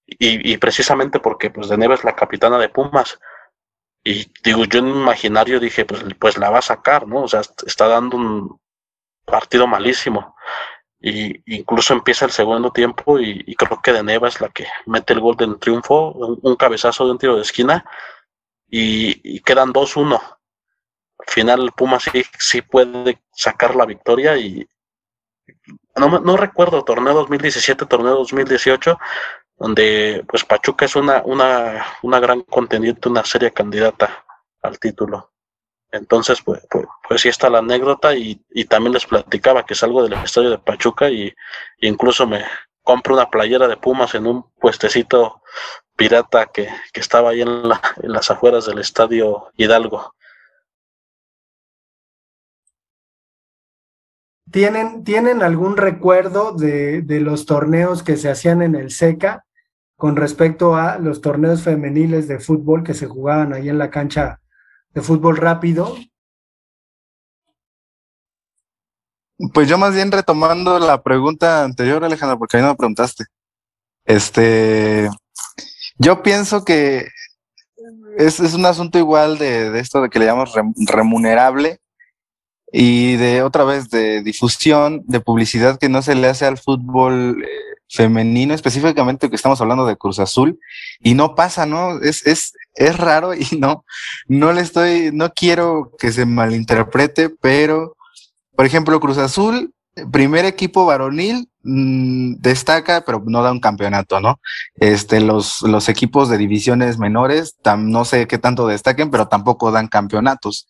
y, 0.06 0.54
y, 0.54 0.58
precisamente 0.58 1.20
porque 1.20 1.50
pues 1.50 1.68
Deneva 1.70 1.96
es 1.96 2.04
la 2.04 2.16
capitana 2.16 2.58
de 2.58 2.70
Pumas. 2.70 3.20
Y 4.04 4.32
digo, 4.44 4.66
yo 4.66 4.80
en 4.80 4.88
imaginario 4.88 5.60
dije, 5.60 5.86
pues, 5.86 6.04
pues 6.20 6.38
la 6.38 6.50
va 6.50 6.60
a 6.60 6.62
sacar, 6.62 7.08
¿no? 7.08 7.24
O 7.24 7.28
sea, 7.28 7.42
está 7.66 7.88
dando 7.88 8.18
un 8.18 8.62
partido 9.26 9.68
malísimo 9.68 10.36
y 11.00 11.58
incluso 11.58 11.94
empieza 11.94 12.26
el 12.26 12.32
segundo 12.32 12.72
tiempo 12.72 13.20
y, 13.20 13.56
creo 13.56 13.82
que 13.82 13.94
de 13.94 14.04
Neva 14.04 14.28
es 14.28 14.42
la 14.42 14.50
que 14.50 14.66
mete 14.86 15.14
el 15.14 15.20
gol 15.20 15.38
del 15.38 15.60
triunfo, 15.60 16.12
un, 16.12 16.56
cabezazo 16.56 17.06
de 17.06 17.12
un 17.12 17.18
tiro 17.18 17.36
de 17.36 17.44
esquina 17.44 17.86
y, 18.70 19.40
quedan 19.42 19.74
2-1. 19.74 20.20
Al 21.28 21.34
final 21.34 21.72
Puma 21.76 22.00
sí, 22.00 22.24
sí 22.40 22.62
puede 22.62 23.20
sacar 23.32 23.76
la 23.76 23.86
victoria 23.86 24.38
y 24.38 24.68
no, 25.96 26.20
no 26.20 26.38
recuerdo 26.38 26.84
torneo 26.84 27.14
2017, 27.14 27.86
torneo 27.86 28.16
2018, 28.16 28.98
donde 29.58 30.24
pues 30.28 30.46
Pachuca 30.46 30.86
es 30.86 30.96
una, 30.96 31.22
una, 31.26 31.86
una 32.04 32.20
gran 32.20 32.42
contendiente, 32.42 33.10
una 33.10 33.26
seria 33.26 33.52
candidata 33.52 34.26
al 34.62 34.80
título. 34.80 35.32
Entonces, 35.92 36.42
pues, 36.42 36.66
pues, 36.70 36.86
pues, 37.08 37.22
sí 37.22 37.30
está 37.30 37.50
la 37.50 37.60
anécdota 37.60 38.14
y, 38.14 38.42
y, 38.50 38.66
también 38.66 38.94
les 38.94 39.06
platicaba 39.06 39.66
que 39.66 39.74
salgo 39.74 40.04
del 40.04 40.14
estadio 40.14 40.50
de 40.50 40.60
Pachuca 40.60 41.10
y, 41.10 41.34
incluso 41.80 42.28
me 42.28 42.44
compro 42.84 43.14
una 43.16 43.30
playera 43.30 43.68
de 43.68 43.78
Pumas 43.78 44.14
en 44.16 44.28
un 44.28 44.44
puestecito 44.60 45.42
pirata 45.96 46.48
que, 46.48 46.70
que 46.94 47.00
estaba 47.00 47.32
ahí 47.32 47.42
en, 47.42 47.68
la, 47.68 47.82
en 48.02 48.12
las 48.12 48.30
afueras 48.30 48.66
del 48.66 48.80
estadio 48.80 49.50
Hidalgo. 49.56 50.14
¿Tienen, 54.52 55.04
¿Tienen 55.04 55.44
algún 55.44 55.76
recuerdo 55.78 56.54
de, 56.54 57.02
de 57.02 57.20
los 57.20 57.46
torneos 57.46 58.04
que 58.04 58.18
se 58.18 58.30
hacían 58.30 58.62
en 58.62 58.76
el 58.76 58.92
SECA 58.92 59.46
con 59.98 60.16
respecto 60.16 60.76
a 60.76 61.00
los 61.00 61.22
torneos 61.22 61.64
femeniles 61.64 62.28
de 62.28 62.40
fútbol 62.40 62.84
que 62.84 62.94
se 62.94 63.08
jugaban 63.08 63.52
ahí 63.52 63.68
en 63.68 63.78
la 63.78 63.90
cancha 63.90 64.40
de 64.94 65.02
fútbol 65.02 65.38
rápido. 65.38 65.98
Pues 69.54 69.68
yo 69.68 69.78
más 69.78 69.94
bien 69.94 70.12
retomando 70.12 70.80
la 70.80 71.04
pregunta 71.04 71.64
anterior, 71.64 72.04
Alejandro, 72.04 72.40
porque 72.40 72.58
a 72.58 72.60
mí 72.60 72.64
no 72.64 72.72
me 72.72 72.78
preguntaste. 72.78 73.26
Este, 74.06 75.10
yo 75.98 76.24
pienso 76.24 76.64
que 76.64 77.08
es, 78.18 78.40
es 78.40 78.54
un 78.54 78.66
asunto 78.66 78.98
igual 78.98 79.38
de, 79.38 79.70
de, 79.72 79.80
esto 79.80 80.02
de 80.02 80.10
que 80.10 80.20
le 80.20 80.26
llamamos 80.26 80.54
remunerable 80.88 81.80
y 82.72 83.16
de 83.16 83.44
otra 83.44 83.64
vez 83.64 83.90
de 83.90 84.22
difusión, 84.22 85.04
de 85.06 85.20
publicidad 85.20 85.80
que 85.80 85.90
no 85.90 86.02
se 86.02 86.16
le 86.16 86.28
hace 86.28 86.46
al 86.46 86.58
fútbol 86.58 87.44
eh, 87.44 87.48
femenino, 87.90 88.54
específicamente 88.54 89.30
que 89.30 89.36
estamos 89.36 89.62
hablando 89.62 89.86
de 89.86 89.96
Cruz 89.96 90.20
Azul, 90.20 90.60
y 91.00 91.14
no 91.14 91.36
pasa, 91.36 91.66
¿no? 91.66 92.00
Es, 92.02 92.26
es, 92.28 92.54
es 92.76 92.98
raro 92.98 93.34
y 93.34 93.48
no, 93.58 93.86
no 94.28 94.52
le 94.52 94.62
estoy, 94.62 95.12
no 95.14 95.32
quiero 95.32 95.92
que 95.98 96.12
se 96.12 96.26
malinterprete, 96.26 97.30
pero, 97.30 97.96
por 98.56 98.66
ejemplo, 98.66 99.00
Cruz 99.00 99.18
Azul, 99.18 99.74
primer 100.12 100.46
equipo 100.46 100.86
varonil, 100.86 101.50
mmm, 101.64 102.36
destaca, 102.40 103.04
pero 103.06 103.24
no 103.26 103.42
da 103.42 103.52
un 103.52 103.60
campeonato, 103.60 104.20
¿no? 104.20 104.40
Este, 104.76 105.22
los, 105.22 105.62
los 105.62 105.90
equipos 105.90 106.30
de 106.30 106.38
divisiones 106.38 107.00
menores, 107.00 107.56
no 107.78 108.06
sé 108.06 108.28
qué 108.28 108.38
tanto 108.38 108.68
destaquen, 108.68 109.10
pero 109.10 109.28
tampoco 109.28 109.72
dan 109.72 109.88
campeonatos. 109.88 110.68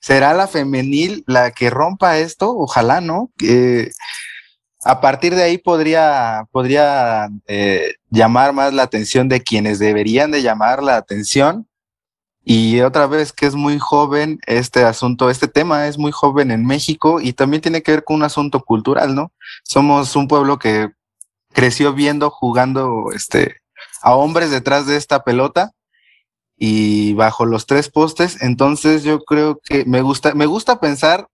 ¿Será 0.00 0.32
la 0.32 0.46
femenil 0.48 1.24
la 1.26 1.50
que 1.50 1.68
rompa 1.70 2.18
esto? 2.18 2.56
Ojalá, 2.56 3.00
¿no? 3.00 3.30
Eh, 3.42 3.90
a 4.82 5.00
partir 5.00 5.34
de 5.34 5.42
ahí 5.42 5.58
podría, 5.58 6.46
podría 6.50 7.28
eh, 7.46 7.94
llamar 8.08 8.54
más 8.54 8.72
la 8.72 8.82
atención 8.82 9.28
de 9.28 9.42
quienes 9.42 9.78
deberían 9.78 10.30
de 10.30 10.42
llamar 10.42 10.82
la 10.82 10.96
atención. 10.96 11.66
Y 12.42 12.80
otra 12.80 13.06
vez 13.06 13.32
que 13.34 13.44
es 13.44 13.54
muy 13.54 13.78
joven 13.78 14.40
este 14.46 14.84
asunto, 14.84 15.28
este 15.28 15.48
tema 15.48 15.86
es 15.86 15.98
muy 15.98 16.12
joven 16.12 16.50
en 16.50 16.64
México 16.64 17.20
y 17.20 17.34
también 17.34 17.60
tiene 17.60 17.82
que 17.82 17.92
ver 17.92 18.04
con 18.04 18.16
un 18.16 18.22
asunto 18.22 18.60
cultural, 18.60 19.14
¿no? 19.14 19.32
Somos 19.62 20.16
un 20.16 20.26
pueblo 20.26 20.58
que 20.58 20.88
creció 21.52 21.92
viendo, 21.92 22.30
jugando 22.30 23.12
este, 23.14 23.56
a 24.00 24.14
hombres 24.14 24.50
detrás 24.50 24.86
de 24.86 24.96
esta 24.96 25.22
pelota 25.22 25.72
y 26.62 27.14
bajo 27.14 27.46
los 27.46 27.64
tres 27.64 27.88
postes. 27.88 28.42
Entonces 28.42 29.02
yo 29.02 29.20
creo 29.20 29.58
que 29.64 29.86
me 29.86 30.02
gusta, 30.02 30.34
me 30.34 30.44
gusta 30.44 30.78
pensar, 30.78 31.26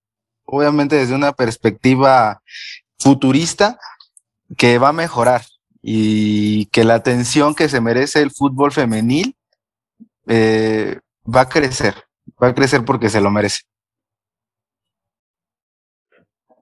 obviamente 0.45 0.95
desde 0.95 1.17
una 1.17 1.33
perspectiva 1.33 2.43
futurista 2.97 3.77
que 4.57 4.79
va 4.79 4.91
a 4.91 4.93
mejorar 4.93 5.43
y 5.83 6.67
que 6.67 6.85
la 6.85 6.95
atención 6.95 7.57
que 7.57 7.69
se 7.69 7.81
merece 7.81 8.23
el 8.23 8.31
fútbol 8.31 8.71
femenil 8.71 9.35
eh, 10.29 11.01
va 11.27 11.41
a 11.41 11.49
crecer, 11.49 11.95
va 12.41 12.49
a 12.49 12.55
crecer 12.55 12.85
porque 12.85 13.11
se 13.11 13.21
lo 13.21 13.33
merece. 13.33 13.63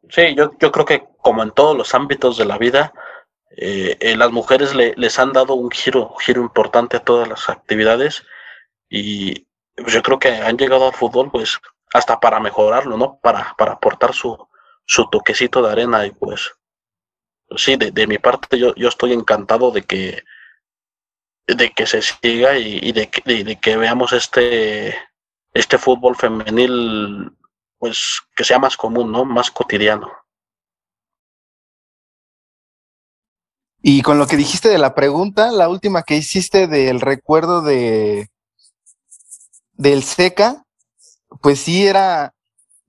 Sí, 0.08 0.34
yo, 0.34 0.52
yo 0.58 0.72
creo 0.72 0.86
que 0.86 1.04
como 1.20 1.42
en 1.42 1.50
todos 1.50 1.76
los 1.76 1.94
ámbitos 1.94 2.38
de 2.38 2.46
la 2.46 2.56
vida, 2.56 2.94
eh, 3.58 3.98
eh, 4.00 4.16
las 4.16 4.32
mujeres 4.32 4.74
le, 4.74 4.94
les 4.96 5.18
han 5.18 5.34
dado 5.34 5.52
un 5.52 5.70
giro, 5.70 6.14
giro 6.24 6.40
importante 6.40 6.96
a 6.96 7.00
todas 7.00 7.28
las 7.28 7.50
actividades 7.50 8.24
y, 8.96 9.48
pues 9.74 9.92
yo 9.92 10.02
creo 10.02 10.18
que 10.20 10.28
han 10.28 10.56
llegado 10.56 10.86
al 10.86 10.94
fútbol, 10.94 11.30
pues, 11.30 11.58
hasta 11.92 12.20
para 12.20 12.38
mejorarlo, 12.38 12.96
¿no? 12.96 13.18
Para, 13.20 13.54
para 13.58 13.72
aportar 13.72 14.14
su, 14.14 14.36
su 14.86 15.08
toquecito 15.10 15.62
de 15.62 15.72
arena 15.72 16.06
y 16.06 16.12
pues, 16.12 16.52
sí, 17.56 17.76
de, 17.76 18.06
mi 18.06 18.18
parte 18.18 18.58
yo, 18.58 18.74
yo 18.76 18.88
estoy 18.88 19.12
encantado 19.12 19.70
de 19.72 19.82
que 19.82 20.22
de 21.46 21.72
que 21.72 21.86
se 21.86 22.00
siga 22.00 22.56
y, 22.56 22.92
de, 22.92 23.10
que, 23.10 23.44
de, 23.44 23.56
que 23.60 23.76
veamos 23.76 24.14
este 24.14 24.96
este 25.52 25.76
fútbol 25.76 26.16
femenil 26.16 27.30
pues 27.78 28.22
que 28.34 28.44
sea 28.44 28.58
más 28.58 28.76
común, 28.76 29.12
¿no? 29.12 29.24
Más 29.24 29.50
cotidiano. 29.50 30.10
Y 33.82 34.00
con 34.02 34.18
lo 34.18 34.26
que 34.26 34.36
dijiste 34.36 34.70
de 34.70 34.78
la 34.78 34.94
pregunta, 34.94 35.52
la 35.52 35.68
última 35.68 36.02
que 36.02 36.16
hiciste 36.16 36.66
del 36.66 37.02
recuerdo 37.02 37.60
de 37.60 38.30
del 39.76 40.02
SECA, 40.02 40.64
pues 41.40 41.60
sí 41.60 41.86
era, 41.86 42.32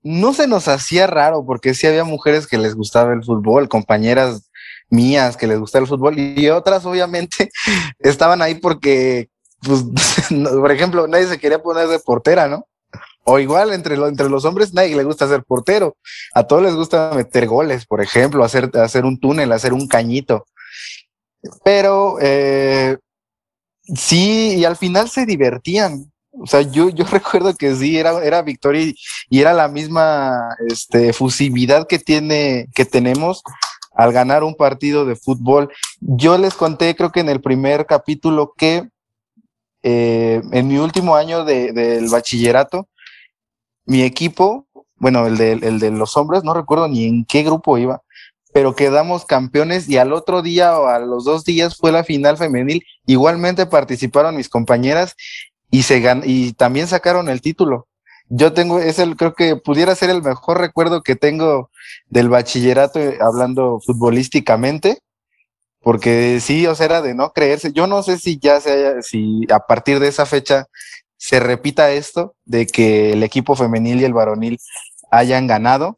no 0.02 0.32
se 0.32 0.46
nos 0.46 0.68
hacía 0.68 1.06
raro 1.06 1.44
porque 1.44 1.74
sí 1.74 1.86
había 1.86 2.04
mujeres 2.04 2.46
que 2.46 2.58
les 2.58 2.74
gustaba 2.74 3.12
el 3.12 3.24
fútbol, 3.24 3.68
compañeras 3.68 4.50
mías 4.88 5.36
que 5.36 5.46
les 5.46 5.58
gustaba 5.58 5.82
el 5.82 5.88
fútbol 5.88 6.18
y 6.18 6.48
otras 6.48 6.86
obviamente 6.86 7.50
estaban 7.98 8.42
ahí 8.42 8.54
porque, 8.56 9.28
pues, 9.62 9.84
por 10.28 10.72
ejemplo, 10.72 11.06
nadie 11.06 11.26
se 11.26 11.38
quería 11.38 11.62
poner 11.62 11.88
de 11.88 11.98
portera, 11.98 12.48
¿no? 12.48 12.66
O 13.28 13.40
igual 13.40 13.72
entre, 13.72 13.96
entre 13.96 14.28
los 14.28 14.44
hombres 14.44 14.72
nadie 14.72 14.94
le 14.94 15.02
gusta 15.02 15.26
ser 15.26 15.42
portero. 15.42 15.96
A 16.32 16.44
todos 16.44 16.62
les 16.62 16.74
gusta 16.74 17.10
meter 17.12 17.48
goles, 17.48 17.84
por 17.84 18.00
ejemplo, 18.00 18.44
hacer, 18.44 18.70
hacer 18.78 19.04
un 19.04 19.18
túnel, 19.18 19.50
hacer 19.50 19.72
un 19.72 19.88
cañito. 19.88 20.46
Pero 21.64 22.18
eh, 22.20 22.98
sí, 23.96 24.54
y 24.58 24.64
al 24.64 24.76
final 24.76 25.10
se 25.10 25.26
divertían. 25.26 26.12
O 26.38 26.46
sea, 26.46 26.62
yo, 26.62 26.88
yo 26.90 27.04
recuerdo 27.10 27.54
que 27.54 27.74
sí, 27.74 27.98
era, 27.98 28.22
era 28.24 28.42
Victoria 28.42 28.92
y, 29.30 29.40
era 29.40 29.52
la 29.52 29.68
misma 29.68 30.56
este, 30.68 31.12
fusividad 31.12 31.86
que, 31.86 31.98
tiene, 31.98 32.68
que 32.74 32.84
tenemos 32.84 33.42
al 33.94 34.12
ganar 34.12 34.44
un 34.44 34.54
partido 34.54 35.04
de 35.04 35.16
fútbol. 35.16 35.72
Yo 36.00 36.36
les 36.38 36.54
conté, 36.54 36.94
creo 36.94 37.12
que 37.12 37.20
en 37.20 37.28
el 37.28 37.40
primer 37.40 37.86
capítulo, 37.86 38.52
que 38.56 38.88
eh, 39.82 40.42
en 40.52 40.68
mi 40.68 40.78
último 40.78 41.16
año 41.16 41.44
del 41.44 42.08
bachillerato, 42.08 42.88
mi 43.84 44.02
equipo, 44.02 44.66
bueno, 44.96 45.26
el 45.26 45.36
de, 45.36 45.52
el 45.52 45.78
de 45.78 45.90
los 45.90 46.16
hombres, 46.16 46.44
no 46.44 46.54
recuerdo 46.54 46.88
ni 46.88 47.04
en 47.04 47.24
qué 47.24 47.42
grupo 47.42 47.78
iba, 47.78 48.02
pero 48.52 48.74
quedamos 48.74 49.26
campeones 49.26 49.88
y 49.88 49.98
al 49.98 50.12
otro 50.12 50.42
día 50.42 50.78
o 50.78 50.86
a 50.86 50.98
los 50.98 51.24
dos 51.24 51.44
días 51.44 51.76
fue 51.76 51.92
la 51.92 52.04
final 52.04 52.38
femenil. 52.38 52.84
Igualmente 53.06 53.66
participaron 53.66 54.34
mis 54.34 54.48
compañeras 54.48 55.14
y 55.76 55.82
se 55.82 56.00
gan 56.00 56.22
y 56.24 56.54
también 56.54 56.86
sacaron 56.88 57.28
el 57.28 57.42
título. 57.42 57.86
Yo 58.30 58.54
tengo, 58.54 58.78
es 58.80 58.98
el, 58.98 59.14
creo 59.14 59.34
que 59.34 59.56
pudiera 59.56 59.94
ser 59.94 60.08
el 60.08 60.22
mejor 60.22 60.58
recuerdo 60.58 61.02
que 61.02 61.16
tengo 61.16 61.70
del 62.08 62.30
bachillerato 62.30 62.98
eh, 62.98 63.18
hablando 63.20 63.78
futbolísticamente, 63.84 65.00
porque 65.82 66.40
sí, 66.40 66.66
o 66.66 66.74
sea, 66.74 66.86
era 66.86 67.02
de 67.02 67.14
no 67.14 67.30
creerse. 67.32 67.72
Yo 67.74 67.86
no 67.86 68.02
sé 68.02 68.16
si 68.16 68.38
ya 68.38 68.58
se 68.58 69.02
si 69.02 69.42
a 69.52 69.58
partir 69.60 70.00
de 70.00 70.08
esa 70.08 70.24
fecha 70.24 70.66
se 71.18 71.40
repita 71.40 71.92
esto 71.92 72.34
de 72.46 72.66
que 72.66 73.12
el 73.12 73.22
equipo 73.22 73.54
femenil 73.54 74.00
y 74.00 74.04
el 74.04 74.14
varonil 74.14 74.58
hayan 75.10 75.46
ganado, 75.46 75.96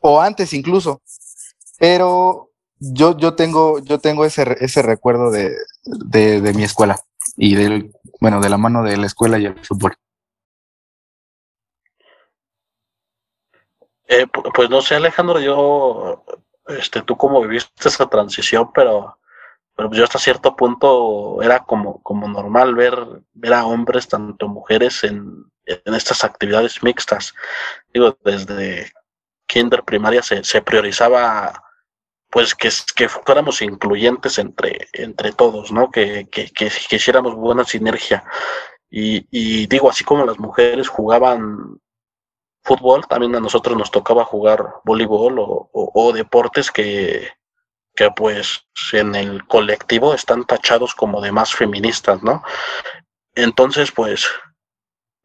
o 0.00 0.20
antes 0.20 0.52
incluso, 0.54 1.02
pero 1.78 2.50
yo, 2.80 3.16
yo 3.16 3.34
tengo, 3.34 3.78
yo 3.78 4.00
tengo 4.00 4.24
ese, 4.24 4.56
ese 4.60 4.82
recuerdo 4.82 5.30
de, 5.30 5.54
de 5.84 6.52
mi 6.54 6.64
escuela 6.64 7.00
y 7.42 7.54
del, 7.54 7.90
bueno, 8.20 8.38
de 8.38 8.50
la 8.50 8.58
mano 8.58 8.82
de 8.82 8.98
la 8.98 9.06
escuela 9.06 9.38
y 9.38 9.46
el 9.46 9.64
fútbol. 9.64 9.94
Eh, 14.06 14.26
pues 14.26 14.68
no 14.68 14.82
sé, 14.82 14.96
Alejandro, 14.96 15.40
yo, 15.40 16.22
este, 16.66 17.00
tú 17.00 17.16
cómo 17.16 17.40
viviste 17.40 17.88
esa 17.88 18.06
transición, 18.10 18.70
pero, 18.74 19.18
pero 19.74 19.90
yo 19.90 20.04
hasta 20.04 20.18
cierto 20.18 20.54
punto 20.54 21.40
era 21.40 21.60
como, 21.60 22.02
como 22.02 22.28
normal 22.28 22.74
ver, 22.74 22.94
ver 23.32 23.54
a 23.54 23.64
hombres, 23.64 24.06
tanto 24.06 24.46
mujeres, 24.46 25.02
en, 25.04 25.50
en 25.64 25.94
estas 25.94 26.24
actividades 26.24 26.82
mixtas. 26.82 27.32
Digo, 27.94 28.18
desde 28.22 28.92
kinder 29.46 29.82
primaria 29.82 30.22
se, 30.22 30.44
se 30.44 30.60
priorizaba 30.60 31.69
pues 32.30 32.54
que, 32.54 32.70
que 32.94 33.08
fuéramos 33.08 33.60
incluyentes 33.60 34.38
entre, 34.38 34.88
entre 34.92 35.32
todos, 35.32 35.72
¿no? 35.72 35.90
Que, 35.90 36.28
que, 36.30 36.50
que, 36.50 36.70
hiciéramos 36.90 37.34
buena 37.34 37.64
sinergia. 37.64 38.24
Y, 38.88 39.26
y, 39.30 39.66
digo, 39.66 39.90
así 39.90 40.04
como 40.04 40.24
las 40.24 40.38
mujeres 40.38 40.88
jugaban 40.88 41.80
fútbol, 42.62 43.06
también 43.06 43.34
a 43.34 43.40
nosotros 43.40 43.76
nos 43.76 43.90
tocaba 43.90 44.24
jugar 44.24 44.74
voleibol 44.84 45.38
o, 45.40 45.70
o, 45.72 46.12
deportes 46.12 46.70
que, 46.70 47.28
que 47.94 48.10
pues 48.10 48.66
en 48.92 49.14
el 49.14 49.46
colectivo 49.46 50.14
están 50.14 50.44
tachados 50.44 50.94
como 50.94 51.20
de 51.20 51.32
más 51.32 51.54
feministas, 51.54 52.22
¿no? 52.22 52.42
Entonces, 53.34 53.90
pues, 53.92 54.28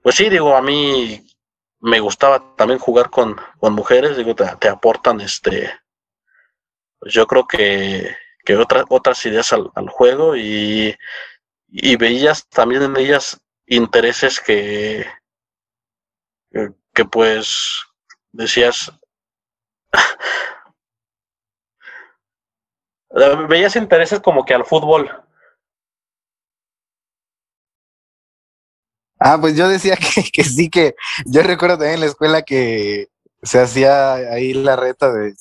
pues 0.01 0.15
sí, 0.15 0.29
digo, 0.29 0.55
a 0.55 0.61
mí 0.61 1.25
me 1.79 1.99
gustaba 1.99 2.55
también 2.55 2.79
jugar 2.79 3.09
con, 3.09 3.39
con 3.59 3.73
mujeres, 3.73 4.17
digo, 4.17 4.33
te, 4.35 4.67
aportan 4.67 5.21
este 5.21 5.71
yo 7.05 7.27
creo 7.27 7.47
que, 7.47 8.15
que 8.43 8.57
otras 8.57 9.25
ideas 9.25 9.53
al, 9.53 9.89
juego 9.89 10.35
y, 10.35 10.95
y, 11.67 11.95
veías 11.95 12.47
también 12.49 12.83
en 12.83 12.97
ellas 12.97 13.39
intereses 13.67 14.39
que, 14.39 15.05
que, 16.93 17.05
pues 17.05 17.83
decías, 18.31 18.91
veías 23.49 23.75
intereses 23.75 24.19
como 24.19 24.45
que 24.45 24.53
al 24.53 24.65
fútbol. 24.65 25.09
Ah, 29.19 29.37
pues 29.39 29.55
yo 29.55 29.69
decía 29.69 29.95
que, 29.97 30.23
que, 30.31 30.43
sí, 30.43 30.69
que 30.69 30.95
yo 31.25 31.41
recuerdo 31.43 31.77
también 31.77 31.95
en 31.95 32.01
la 32.01 32.07
escuela 32.07 32.41
que 32.41 33.07
se 33.41 33.59
hacía 33.59 34.15
ahí 34.15 34.53
la 34.53 34.75
reta 34.75 35.13
de 35.13 35.35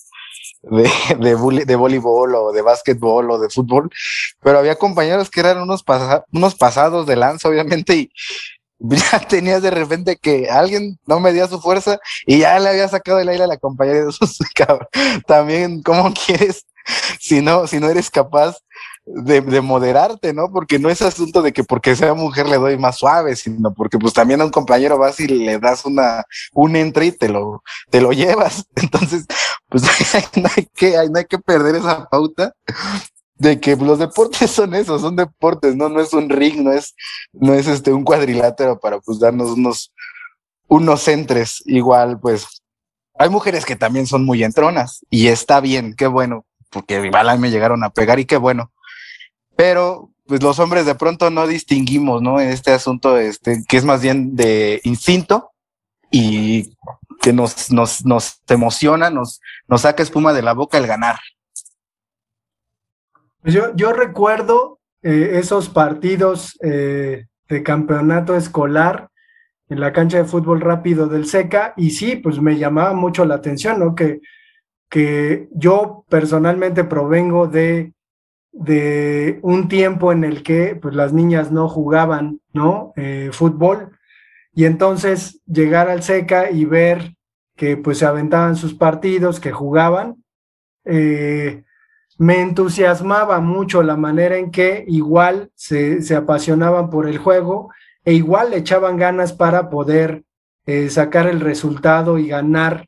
de, 0.70 0.82
de, 1.18 1.64
de 1.64 1.76
voleibol 1.76 2.34
o 2.34 2.52
de 2.52 2.62
básquetbol 2.62 3.30
o 3.30 3.38
de 3.38 3.50
fútbol, 3.50 3.90
pero 4.40 4.58
había 4.58 4.76
compañeros 4.76 5.30
que 5.30 5.40
eran 5.40 5.60
unos, 5.60 5.84
unos 6.32 6.54
pasados 6.54 7.06
de 7.06 7.16
lanza, 7.16 7.48
obviamente, 7.48 7.94
y 7.94 8.10
ya 8.78 9.20
tenías 9.20 9.62
de 9.62 9.70
repente 9.70 10.16
que 10.16 10.48
alguien 10.50 10.98
no 11.06 11.20
medía 11.20 11.48
su 11.48 11.60
fuerza 11.60 11.98
y 12.26 12.38
ya 12.38 12.58
le 12.58 12.70
había 12.70 12.88
sacado 12.88 13.18
el 13.18 13.28
aire 13.28 13.44
a 13.44 13.48
la 13.48 13.56
compañera 13.56 14.06
de 14.06 14.12
sus 14.12 14.38
También, 15.26 15.82
¿cómo 15.82 16.12
quieres? 16.12 16.66
Si 17.18 17.40
no, 17.40 17.66
si 17.66 17.80
no 17.80 17.88
eres 17.88 18.10
capaz 18.10 18.56
de, 19.06 19.40
de, 19.42 19.60
moderarte, 19.60 20.32
¿no? 20.32 20.50
Porque 20.50 20.78
no 20.78 20.88
es 20.88 21.02
asunto 21.02 21.42
de 21.42 21.52
que 21.52 21.62
porque 21.62 21.94
sea 21.94 22.14
mujer 22.14 22.48
le 22.48 22.56
doy 22.56 22.78
más 22.78 22.96
suave, 22.96 23.36
sino 23.36 23.72
porque 23.74 23.98
pues 23.98 24.14
también 24.14 24.40
a 24.40 24.44
un 24.44 24.50
compañero 24.50 24.98
vas 24.98 25.20
y 25.20 25.28
le 25.28 25.58
das 25.58 25.84
una, 25.84 26.24
un 26.52 26.76
entre 26.76 27.06
y 27.06 27.12
te 27.12 27.28
lo, 27.28 27.62
te 27.90 28.00
lo 28.00 28.12
llevas. 28.12 28.66
Entonces, 28.76 29.26
pues 29.68 29.82
no 30.36 30.48
hay 30.56 30.68
que, 30.74 30.96
no 31.10 31.18
hay 31.18 31.24
que 31.26 31.38
perder 31.38 31.76
esa 31.76 32.08
pauta 32.08 32.54
de 33.36 33.60
que 33.60 33.76
los 33.76 33.98
deportes 33.98 34.50
son 34.50 34.74
eso, 34.74 34.98
son 34.98 35.16
deportes, 35.16 35.76
¿no? 35.76 35.88
No 35.88 36.00
es 36.00 36.12
un 36.14 36.30
ring, 36.30 36.62
no 36.62 36.72
es, 36.72 36.94
no 37.32 37.52
es 37.52 37.66
este 37.66 37.92
un 37.92 38.04
cuadrilátero 38.04 38.78
para 38.78 39.00
pues 39.00 39.18
darnos 39.18 39.50
unos, 39.50 39.92
unos 40.68 41.08
entres. 41.08 41.62
Igual, 41.66 42.18
pues, 42.20 42.46
hay 43.18 43.28
mujeres 43.28 43.66
que 43.66 43.76
también 43.76 44.06
son 44.06 44.24
muy 44.24 44.42
entronas 44.44 45.04
y 45.10 45.28
está 45.28 45.60
bien, 45.60 45.94
qué 45.94 46.06
bueno, 46.06 46.46
porque 46.70 47.04
igual 47.04 47.38
me 47.38 47.50
llegaron 47.50 47.84
a 47.84 47.90
pegar 47.90 48.18
y 48.18 48.24
qué 48.24 48.36
bueno 48.36 48.70
pero 49.56 50.10
pues 50.26 50.42
los 50.42 50.58
hombres 50.58 50.86
de 50.86 50.94
pronto 50.94 51.30
no 51.30 51.46
distinguimos, 51.46 52.22
¿no? 52.22 52.40
En 52.40 52.48
este 52.48 52.72
asunto, 52.72 53.18
este, 53.18 53.62
que 53.68 53.76
es 53.76 53.84
más 53.84 54.02
bien 54.02 54.36
de 54.36 54.80
instinto 54.84 55.50
y 56.10 56.74
que 57.20 57.32
nos, 57.32 57.70
nos, 57.70 58.04
nos 58.04 58.40
emociona, 58.48 59.10
nos, 59.10 59.40
nos 59.68 59.82
saca 59.82 60.02
espuma 60.02 60.32
de 60.32 60.42
la 60.42 60.54
boca 60.54 60.78
el 60.78 60.86
ganar. 60.86 61.16
Pues 63.42 63.54
yo, 63.54 63.74
yo 63.76 63.92
recuerdo 63.92 64.80
eh, 65.02 65.32
esos 65.34 65.68
partidos 65.68 66.58
eh, 66.62 67.26
de 67.48 67.62
campeonato 67.62 68.36
escolar 68.36 69.10
en 69.68 69.80
la 69.80 69.92
cancha 69.92 70.18
de 70.18 70.24
fútbol 70.24 70.60
rápido 70.60 71.08
del 71.08 71.26
SECA 71.26 71.74
y 71.76 71.90
sí, 71.90 72.16
pues 72.16 72.40
me 72.40 72.58
llamaba 72.58 72.92
mucho 72.94 73.24
la 73.24 73.36
atención, 73.36 73.80
¿no? 73.80 73.94
Que, 73.94 74.20
que 74.88 75.48
yo 75.52 76.04
personalmente 76.08 76.84
provengo 76.84 77.46
de 77.46 77.93
de 78.54 79.40
un 79.42 79.68
tiempo 79.68 80.12
en 80.12 80.24
el 80.24 80.42
que 80.42 80.76
pues, 80.80 80.94
las 80.94 81.12
niñas 81.12 81.50
no 81.50 81.68
jugaban, 81.68 82.40
¿no? 82.52 82.92
Eh, 82.96 83.30
fútbol. 83.32 83.98
Y 84.54 84.64
entonces 84.64 85.40
llegar 85.46 85.90
al 85.90 86.02
SECA 86.02 86.50
y 86.50 86.64
ver 86.64 87.14
que 87.56 87.76
pues 87.76 87.98
se 87.98 88.06
aventaban 88.06 88.56
sus 88.56 88.74
partidos, 88.74 89.40
que 89.40 89.52
jugaban, 89.52 90.24
eh, 90.84 91.64
me 92.18 92.40
entusiasmaba 92.40 93.40
mucho 93.40 93.82
la 93.82 93.96
manera 93.96 94.36
en 94.36 94.50
que 94.50 94.84
igual 94.86 95.50
se, 95.54 96.02
se, 96.02 96.14
apasionaban 96.14 96.90
por 96.90 97.08
el 97.08 97.18
juego 97.18 97.72
e 98.04 98.12
igual 98.12 98.50
le 98.50 98.58
echaban 98.58 98.96
ganas 98.96 99.32
para 99.32 99.70
poder 99.70 100.24
eh, 100.66 100.88
sacar 100.90 101.26
el 101.26 101.40
resultado 101.40 102.18
y 102.18 102.28
ganar. 102.28 102.86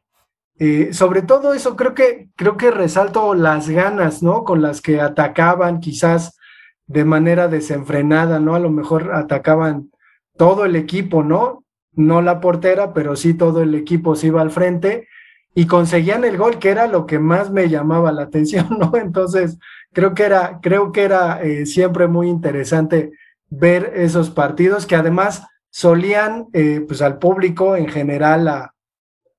Eh, 0.58 0.92
sobre 0.92 1.22
todo 1.22 1.52
eso, 1.52 1.76
creo 1.76 1.94
que, 1.94 2.28
creo 2.34 2.56
que 2.56 2.70
resalto 2.70 3.34
las 3.34 3.68
ganas, 3.68 4.22
¿no? 4.22 4.44
Con 4.44 4.62
las 4.62 4.80
que 4.80 5.00
atacaban, 5.00 5.80
quizás 5.80 6.38
de 6.86 7.04
manera 7.04 7.48
desenfrenada, 7.48 8.40
¿no? 8.40 8.54
A 8.54 8.60
lo 8.60 8.70
mejor 8.70 9.12
atacaban 9.12 9.90
todo 10.36 10.64
el 10.64 10.76
equipo, 10.76 11.22
¿no? 11.22 11.64
No 11.92 12.22
la 12.22 12.40
portera, 12.40 12.94
pero 12.94 13.16
sí 13.16 13.34
todo 13.34 13.62
el 13.62 13.74
equipo 13.74 14.16
se 14.16 14.28
iba 14.28 14.40
al 14.40 14.50
frente 14.50 15.08
y 15.54 15.66
conseguían 15.66 16.24
el 16.24 16.36
gol, 16.36 16.58
que 16.58 16.70
era 16.70 16.86
lo 16.86 17.06
que 17.06 17.18
más 17.18 17.50
me 17.50 17.68
llamaba 17.68 18.12
la 18.12 18.22
atención, 18.22 18.68
¿no? 18.78 18.92
Entonces, 18.96 19.58
creo 19.92 20.14
que 20.14 20.24
era, 20.24 20.60
creo 20.62 20.92
que 20.92 21.02
era 21.02 21.42
eh, 21.42 21.66
siempre 21.66 22.06
muy 22.06 22.28
interesante 22.28 23.12
ver 23.48 23.92
esos 23.94 24.30
partidos 24.30 24.86
que 24.86 24.96
además 24.96 25.46
solían, 25.70 26.46
eh, 26.52 26.82
pues 26.86 27.02
al 27.02 27.18
público 27.18 27.76
en 27.76 27.88
general, 27.88 28.48
a, 28.48 28.74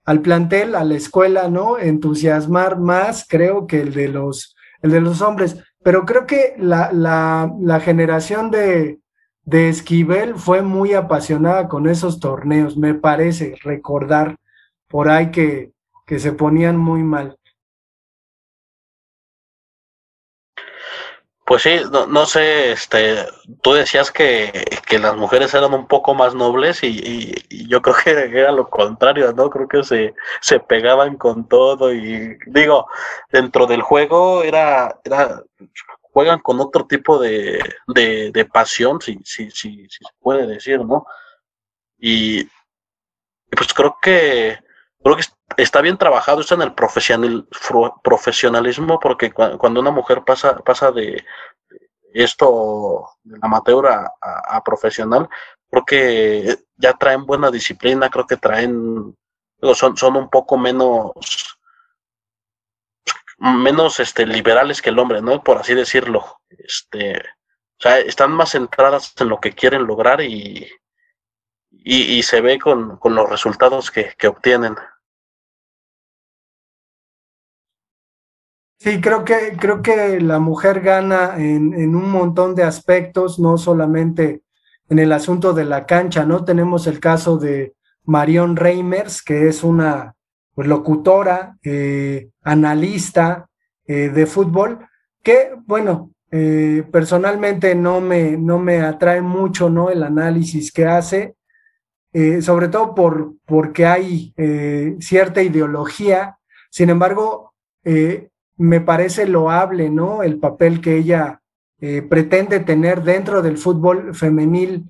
al 0.07 0.21
plantel, 0.21 0.73
a 0.75 0.85
la 0.85 0.95
escuela, 0.95 1.49
¿no? 1.49 1.77
Entusiasmar 1.77 2.79
más, 2.79 3.25
creo 3.27 3.67
que 3.67 3.81
el 3.81 3.93
de 3.93 4.07
los, 4.07 4.55
el 4.81 4.91
de 4.91 5.01
los 5.01 5.21
hombres. 5.21 5.57
Pero 5.83 6.05
creo 6.05 6.25
que 6.25 6.55
la, 6.57 6.93
la, 6.93 7.53
la 7.59 7.81
generación 7.81 8.49
de, 8.49 8.99
de 9.43 9.67
Esquivel 9.67 10.35
fue 10.35 10.61
muy 10.61 10.93
apasionada 10.93 11.67
con 11.67 11.89
esos 11.89 12.21
torneos, 12.21 12.77
me 12.77 12.93
parece 12.93 13.55
recordar 13.63 14.37
por 14.87 15.09
ahí 15.09 15.29
que, 15.29 15.73
que 16.05 16.19
se 16.19 16.31
ponían 16.31 16.77
muy 16.77 17.03
mal. 17.03 17.36
Pues 21.47 21.63
sí, 21.63 21.77
no, 21.89 22.25
sé, 22.25 22.73
este, 22.73 23.25
tú 23.61 23.71
decías 23.71 24.11
que, 24.11 24.51
que, 24.85 24.99
las 24.99 25.15
mujeres 25.15 25.53
eran 25.53 25.73
un 25.73 25.87
poco 25.87 26.13
más 26.13 26.35
nobles 26.35 26.83
y, 26.83 26.89
y, 27.49 27.69
yo 27.69 27.81
creo 27.81 27.95
que 28.03 28.39
era 28.39 28.51
lo 28.51 28.69
contrario, 28.69 29.31
¿no? 29.31 29.49
Creo 29.49 29.65
que 29.65 29.81
se, 29.81 30.13
se 30.41 30.59
pegaban 30.59 31.15
con 31.15 31.47
todo 31.47 31.93
y 31.93 32.37
digo, 32.47 32.87
dentro 33.31 33.65
del 33.65 33.81
juego 33.81 34.43
era, 34.43 34.99
era 35.05 35.41
juegan 36.01 36.39
con 36.39 36.59
otro 36.59 36.85
tipo 36.85 37.17
de, 37.17 37.63
de, 37.87 38.45
pasión, 38.51 38.99
si, 38.99 39.17
si, 39.23 39.49
si, 39.51 39.87
se 39.89 40.03
puede 40.19 40.47
decir, 40.47 40.83
¿no? 40.83 41.05
Y, 41.97 42.43
pues 43.51 43.73
creo 43.73 43.97
que 44.01 44.59
creo 45.07 45.17
que 45.17 45.61
está 45.63 45.81
bien 45.81 45.97
trabajado 45.97 46.41
está 46.41 46.55
en 46.55 46.63
el 46.63 46.73
profesional, 46.73 47.47
profesionalismo 48.03 48.99
porque 48.99 49.31
cuando 49.31 49.79
una 49.79 49.91
mujer 49.91 50.23
pasa 50.25 50.57
pasa 50.59 50.91
de 50.91 51.23
esto 52.13 53.09
de 53.23 53.37
amateur 53.41 53.87
a, 53.87 54.11
a, 54.21 54.63
profesional 54.63 55.29
creo 55.69 55.85
que 55.85 56.57
ya 56.77 56.93
traen 56.93 57.25
buena 57.25 57.51
disciplina 57.51 58.09
creo 58.09 58.25
que 58.27 58.37
traen 58.37 59.15
son 59.73 59.97
son 59.97 60.17
un 60.17 60.29
poco 60.29 60.57
menos 60.57 61.11
menos 63.37 63.99
este, 63.99 64.25
liberales 64.25 64.81
que 64.81 64.89
el 64.89 64.99
hombre, 64.99 65.21
¿no? 65.21 65.43
Por 65.43 65.57
así 65.57 65.73
decirlo. 65.73 66.39
Este, 66.49 67.17
o 67.17 67.79
sea, 67.79 67.99
están 67.99 68.31
más 68.31 68.51
centradas 68.51 69.13
en 69.19 69.29
lo 69.29 69.39
que 69.39 69.53
quieren 69.53 69.85
lograr 69.85 70.21
y, 70.21 70.67
y, 71.69 72.23
se 72.23 72.41
ve 72.41 72.57
con, 72.59 72.97
con, 72.97 73.13
los 73.15 73.29
resultados 73.29 73.91
que, 73.91 74.15
que 74.17 74.27
obtienen. 74.27 74.75
Sí, 78.87 79.01
creo 79.01 79.25
que, 79.25 79.57
creo 79.59 79.81
que 79.81 80.21
la 80.21 80.39
mujer 80.39 80.79
gana 80.79 81.35
en, 81.37 81.93
un 81.93 82.09
montón 82.09 82.55
de 82.55 82.63
aspectos, 82.63 83.37
no 83.37 83.57
solamente 83.57 84.43
en 84.87 84.99
el 84.99 85.11
asunto 85.11 85.51
de 85.51 85.65
la 85.65 85.85
cancha, 85.85 86.23
¿no? 86.23 86.45
Tenemos 86.45 86.87
el 86.87 87.01
caso 87.01 87.37
de 87.37 87.73
Marion 88.05 88.55
Reimers, 88.55 89.21
que 89.21 89.49
es 89.49 89.65
una 89.65 90.15
pues, 90.55 90.69
locutora, 90.69 91.57
eh, 91.63 92.29
analista 92.43 93.49
eh, 93.85 94.07
de 94.07 94.25
fútbol, 94.25 94.87
que, 95.21 95.51
bueno, 95.65 96.13
eh, 96.31 96.85
personalmente 96.89 97.75
no 97.75 97.99
me, 97.99 98.37
no 98.37 98.57
me 98.57 98.79
atrae 98.79 99.21
mucho 99.21 99.69
¿no? 99.69 99.89
el 99.89 100.01
análisis 100.01 100.71
que 100.71 100.85
hace, 100.85 101.35
sobre 102.39 102.69
todo 102.69 102.95
por, 102.95 103.33
porque 103.45 103.85
hay 103.85 104.33
cierta 105.01 105.43
ideología. 105.43 106.37
Sin 106.71 106.89
embargo, 106.89 107.53
me 108.57 108.81
parece 108.81 109.27
loable 109.27 109.89
¿no? 109.89 110.23
el 110.23 110.39
papel 110.39 110.81
que 110.81 110.97
ella 110.97 111.41
pretende 112.09 112.59
tener 112.59 113.03
dentro 113.03 113.43
del 113.43 113.57
fútbol 113.59 114.15
femenil, 114.15 114.89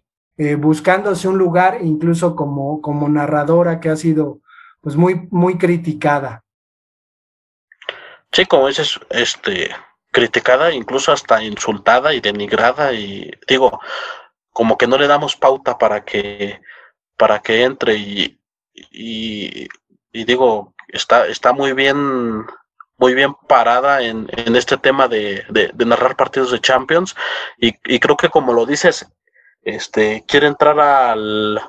buscándose 0.57 1.27
un 1.27 1.37
lugar, 1.37 1.79
incluso 1.81 2.33
como, 2.33 2.81
como 2.81 3.09
narradora 3.09 3.81
que 3.81 3.89
ha 3.89 3.97
sido 3.97 4.39
pues 4.79 4.95
muy, 4.95 5.27
muy 5.31 5.57
criticada. 5.57 6.45
Sí, 8.31 8.45
como 8.45 8.67
dices, 8.67 8.99
este, 9.09 9.69
criticada, 10.11 10.71
incluso 10.71 11.11
hasta 11.11 11.43
insultada 11.43 12.13
y 12.13 12.21
denigrada, 12.21 12.93
y 12.93 13.31
digo, 13.47 13.79
como 14.51 14.77
que 14.77 14.87
no 14.87 14.97
le 14.97 15.07
damos 15.07 15.35
pauta 15.35 15.77
para 15.77 16.03
que, 16.03 16.61
para 17.17 17.39
que 17.39 17.63
entre 17.63 17.95
y, 17.95 18.39
y, 18.73 19.67
digo, 20.11 20.73
está, 20.87 21.27
está 21.27 21.53
muy 21.53 21.73
bien, 21.73 22.45
muy 22.97 23.13
bien 23.13 23.35
parada 23.47 24.01
en, 24.01 24.27
en 24.31 24.55
este 24.55 24.77
tema 24.77 25.07
de, 25.07 25.45
de, 25.49 25.85
narrar 25.85 26.15
partidos 26.15 26.51
de 26.51 26.59
Champions, 26.59 27.15
y, 27.57 27.75
y 27.85 27.99
creo 27.99 28.17
que 28.17 28.29
como 28.29 28.53
lo 28.53 28.65
dices, 28.65 29.07
este, 29.61 30.23
quiere 30.27 30.47
entrar 30.47 30.79
al, 30.79 31.61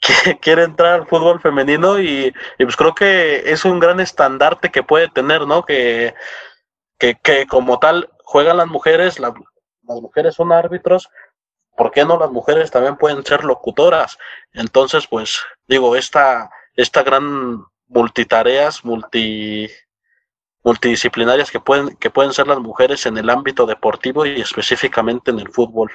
quiere 0.40 0.64
entrar 0.64 1.00
al 1.00 1.06
fútbol 1.06 1.40
femenino 1.40 1.98
y, 1.98 2.32
pues 2.58 2.76
creo 2.76 2.94
que 2.94 3.50
es 3.50 3.64
un 3.64 3.78
gran 3.80 4.00
estandarte 4.00 4.70
que 4.70 4.82
puede 4.82 5.08
tener, 5.08 5.46
¿no? 5.46 5.64
Que, 5.64 6.14
que, 6.98 7.16
que 7.16 7.46
como 7.46 7.78
tal 7.78 8.10
juegan 8.24 8.58
las 8.58 8.68
mujeres, 8.68 9.18
las 9.18 9.32
mujeres 9.82 10.34
son 10.34 10.52
árbitros, 10.52 11.08
¿por 11.76 11.90
qué 11.90 12.04
no 12.04 12.18
las 12.18 12.30
mujeres 12.30 12.70
también 12.70 12.96
pueden 12.96 13.24
ser 13.24 13.44
locutoras? 13.44 14.18
Entonces, 14.52 15.06
pues 15.06 15.40
digo, 15.66 15.96
esta, 15.96 16.50
esta 16.74 17.02
gran 17.02 17.64
multitareas, 17.90 18.84
multi 18.84 19.68
multidisciplinarias 20.62 21.50
que 21.50 21.60
pueden, 21.60 21.96
que 21.96 22.10
pueden 22.10 22.32
ser 22.32 22.46
las 22.46 22.58
mujeres 22.58 23.06
en 23.06 23.16
el 23.16 23.30
ámbito 23.30 23.66
deportivo 23.66 24.26
y 24.26 24.40
específicamente 24.40 25.30
en 25.30 25.38
el 25.38 25.48
fútbol. 25.48 25.90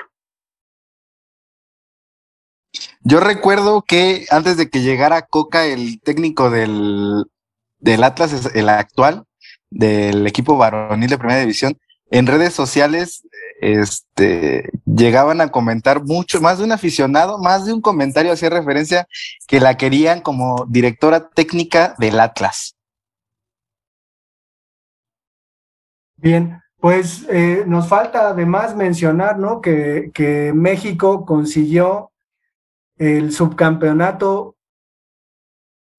Yo 3.02 3.20
recuerdo 3.20 3.84
que 3.84 4.26
antes 4.32 4.58
de 4.58 4.70
que 4.70 4.82
llegara 4.82 5.22
Coca, 5.22 5.66
el 5.66 6.02
técnico 6.02 6.50
del, 6.50 7.26
del 7.78 8.04
Atlas, 8.04 8.50
el 8.56 8.70
actual, 8.70 9.26
del 9.70 10.26
equipo 10.26 10.58
varonil 10.58 11.10
de 11.10 11.18
primera 11.18 11.40
división, 11.40 11.78
en 12.10 12.28
redes 12.28 12.54
sociales 12.54 13.28
este, 13.62 14.70
llegaban 14.86 15.42
a 15.42 15.50
comentar 15.50 16.04
mucho, 16.04 16.42
más 16.42 16.58
de 16.58 16.66
un 16.66 16.72
aficionado, 16.72 17.38
más 17.38 17.66
de 17.66 17.74
un 17.74 17.82
comentario 17.82 18.32
hacía 18.32 18.50
referencia 18.50 19.08
que 19.48 19.60
la 19.60 19.78
querían 19.78 20.22
como 20.22 20.66
directora 20.68 21.30
técnica 21.30 21.96
del 21.98 22.20
Atlas. 22.20 22.76
Bien, 26.18 26.62
pues 26.80 27.26
eh, 27.30 27.64
nos 27.68 27.88
falta 27.88 28.30
además 28.30 28.76
mencionar, 28.76 29.38
¿no? 29.40 29.62
Que, 29.62 30.12
que 30.14 30.54
México 30.54 31.26
consiguió 31.26 32.12
el 32.98 33.32
subcampeonato 33.32 34.56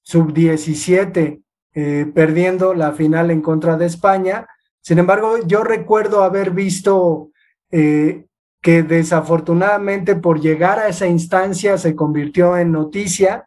sub-17, 0.02 1.42
eh, 1.74 2.12
perdiendo 2.14 2.74
la 2.74 2.92
final 2.92 3.30
en 3.30 3.42
contra 3.42 3.76
de 3.76 3.86
España. 3.86 4.46
Sin 4.80 4.98
embargo, 4.98 5.38
yo 5.46 5.64
recuerdo 5.64 6.22
haber 6.22 6.52
visto 6.52 7.30
eh, 7.70 8.26
que 8.62 8.82
desafortunadamente 8.82 10.16
por 10.16 10.40
llegar 10.40 10.78
a 10.78 10.88
esa 10.88 11.06
instancia 11.06 11.78
se 11.78 11.94
convirtió 11.94 12.56
en 12.56 12.72
noticia, 12.72 13.46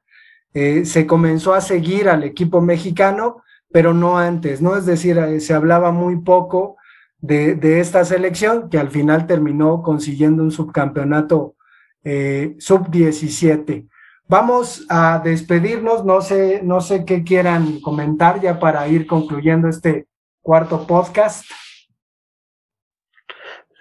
eh, 0.54 0.86
se 0.86 1.06
comenzó 1.06 1.54
a 1.54 1.62
seguir 1.62 2.10
al 2.10 2.24
equipo 2.24 2.62
mexicano, 2.62 3.44
pero 3.72 3.94
no 3.94 4.18
antes, 4.18 4.62
¿no? 4.62 4.76
Es 4.76 4.86
decir, 4.86 5.20
se 5.42 5.54
hablaba 5.54 5.92
muy 5.92 6.18
poco 6.22 6.78
de, 7.22 7.80
esta 7.80 8.06
selección 8.06 8.70
que 8.70 8.80
al 8.80 8.90
final 8.90 9.28
terminó 9.28 9.82
consiguiendo 9.84 10.44
un 10.44 10.52
subcampeonato 10.52 11.56
eh, 12.04 12.56
sub-17. 12.60 13.88
Vamos 14.28 14.86
a 14.90 15.20
despedirnos, 15.24 16.06
no 16.06 16.22
sé, 16.22 16.62
no 16.64 16.82
sé 16.82 17.04
qué 17.04 17.24
quieran 17.24 17.82
comentar 17.82 18.40
ya 18.40 18.60
para 18.60 18.88
ir 18.88 19.08
concluyendo 19.08 19.68
este 19.68 20.08
cuarto 20.42 20.86
podcast. 20.86 21.44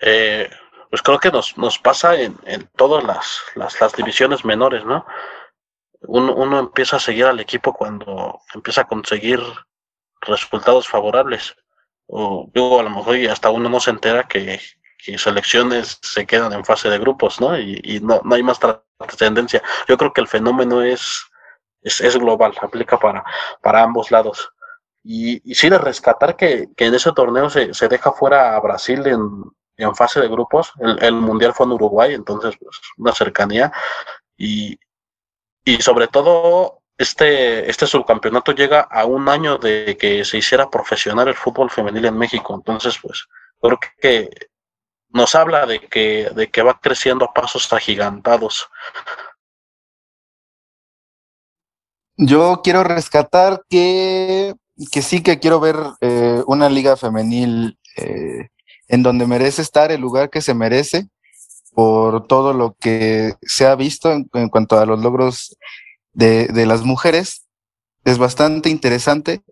Eh, 0.00 0.48
pues 0.90 1.02
creo 1.02 1.18
que 1.18 1.30
nos, 1.30 1.56
nos 1.58 1.78
pasa 1.78 2.18
en, 2.18 2.36
en 2.44 2.68
todas 2.76 3.04
las, 3.04 3.40
las, 3.54 3.92
divisiones 3.94 4.44
menores, 4.44 4.84
¿no? 4.84 5.04
Uno, 6.02 6.34
uno 6.34 6.58
empieza 6.60 6.96
a 6.96 7.00
seguir 7.00 7.26
al 7.26 7.40
equipo 7.40 7.72
cuando 7.72 8.40
empieza 8.54 8.82
a 8.82 8.86
conseguir 8.86 9.40
resultados 10.20 10.88
favorables. 10.88 11.56
O 12.06 12.48
digo, 12.54 12.80
a 12.80 12.82
lo 12.82 12.90
mejor 12.90 13.16
hasta 13.30 13.50
uno 13.50 13.68
no 13.68 13.80
se 13.80 13.90
entera 13.90 14.26
que, 14.26 14.60
selecciones 15.16 15.98
se 16.02 16.26
quedan 16.26 16.52
en 16.52 16.64
fase 16.64 16.88
de 16.88 16.98
grupos, 16.98 17.40
¿no? 17.40 17.58
Y, 17.58 18.00
no, 18.02 18.20
no 18.24 18.34
hay 18.34 18.42
más 18.42 18.58
trascendencia. 18.98 19.62
Yo 19.86 19.96
creo 19.96 20.12
que 20.12 20.20
el 20.20 20.28
fenómeno 20.28 20.82
es, 20.82 21.24
es, 21.82 22.16
global, 22.16 22.54
aplica 22.60 22.98
para, 22.98 23.24
para 23.62 23.82
ambos 23.82 24.10
lados. 24.10 24.50
Y, 25.02 25.40
y 25.50 25.54
sí 25.54 25.68
de 25.70 25.78
rescatar 25.78 26.36
que, 26.36 26.68
en 26.76 26.94
ese 26.94 27.12
torneo 27.12 27.50
se, 27.50 27.72
se, 27.74 27.88
deja 27.88 28.12
fuera 28.12 28.56
a 28.56 28.60
Brasil 28.60 29.06
en, 29.06 29.44
en 29.78 29.94
fase 29.94 30.20
de 30.20 30.28
grupos. 30.28 30.72
El, 31.00 31.14
Mundial 31.14 31.54
fue 31.54 31.66
en 31.66 31.72
Uruguay, 31.72 32.14
entonces 32.14 32.56
pues, 32.60 32.76
una 32.96 33.12
cercanía. 33.12 33.72
Y, 34.36 34.78
y 35.64 35.80
sobre 35.80 36.08
todo 36.08 36.82
este, 36.98 37.70
este 37.70 37.86
subcampeonato 37.86 38.52
llega 38.52 38.80
a 38.80 39.06
un 39.06 39.28
año 39.28 39.56
de 39.56 39.96
que 39.96 40.24
se 40.24 40.38
hiciera 40.38 40.68
profesional 40.68 41.28
el 41.28 41.34
fútbol 41.34 41.70
femenil 41.70 42.06
en 42.06 42.18
México. 42.18 42.54
Entonces, 42.54 42.98
pues, 43.00 43.26
creo 43.60 43.78
que 44.00 44.30
nos 45.10 45.34
habla 45.34 45.64
de 45.64 45.80
que, 45.80 46.30
de 46.34 46.50
que 46.50 46.62
va 46.62 46.78
creciendo 46.80 47.24
a 47.24 47.32
pasos 47.32 47.72
agigantados. 47.72 48.68
Yo 52.16 52.60
quiero 52.64 52.82
rescatar 52.82 53.62
que, 53.70 54.54
que 54.90 55.02
sí 55.02 55.22
que 55.22 55.38
quiero 55.38 55.60
ver 55.60 55.76
eh, 56.00 56.42
una 56.46 56.68
liga 56.68 56.96
femenil 56.96 57.78
eh, 57.96 58.48
en 58.88 59.02
donde 59.02 59.26
merece 59.26 59.62
estar 59.62 59.92
el 59.92 60.00
lugar 60.00 60.30
que 60.30 60.40
se 60.40 60.54
merece 60.54 61.08
por 61.72 62.26
todo 62.26 62.52
lo 62.52 62.74
que 62.80 63.34
se 63.42 63.66
ha 63.66 63.76
visto 63.76 64.10
en, 64.10 64.48
cuanto 64.48 64.78
a 64.78 64.86
los 64.86 65.00
logros 65.00 65.56
de, 66.12 66.66
las 66.66 66.82
mujeres. 66.82 67.44
Es 68.04 68.18
bastante 68.18 68.70
interesante. 68.70 69.42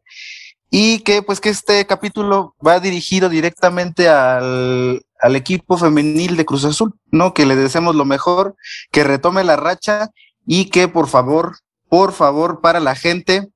Y 0.69 1.01
que 1.01 1.23
pues 1.23 1.41
que 1.41 1.51
este 1.51 1.87
capítulo 1.87 2.57
va 2.67 2.81
dirigido 2.81 3.29
directamente 3.29 4.09
al, 4.09 5.07
al 5.21 5.37
equipo 5.37 5.79
femenil 5.79 6.37
de 6.37 6.45
Cruz 6.45 6.65
Azul, 6.65 6.95
¿no? 7.13 7.33
Que 7.33 7.47
le 7.47 7.55
deseemos 7.55 7.95
lo 7.95 8.05
mejor, 8.05 8.57
que 8.91 9.05
retome 9.05 9.45
la 9.45 9.55
racha 9.55 10.11
y 10.45 10.71
que 10.71 10.89
por 10.89 11.07
favor, 11.07 11.59
por 11.89 12.13
favor, 12.13 12.61
para 12.61 12.81
la 12.81 12.97
gente 12.97 13.49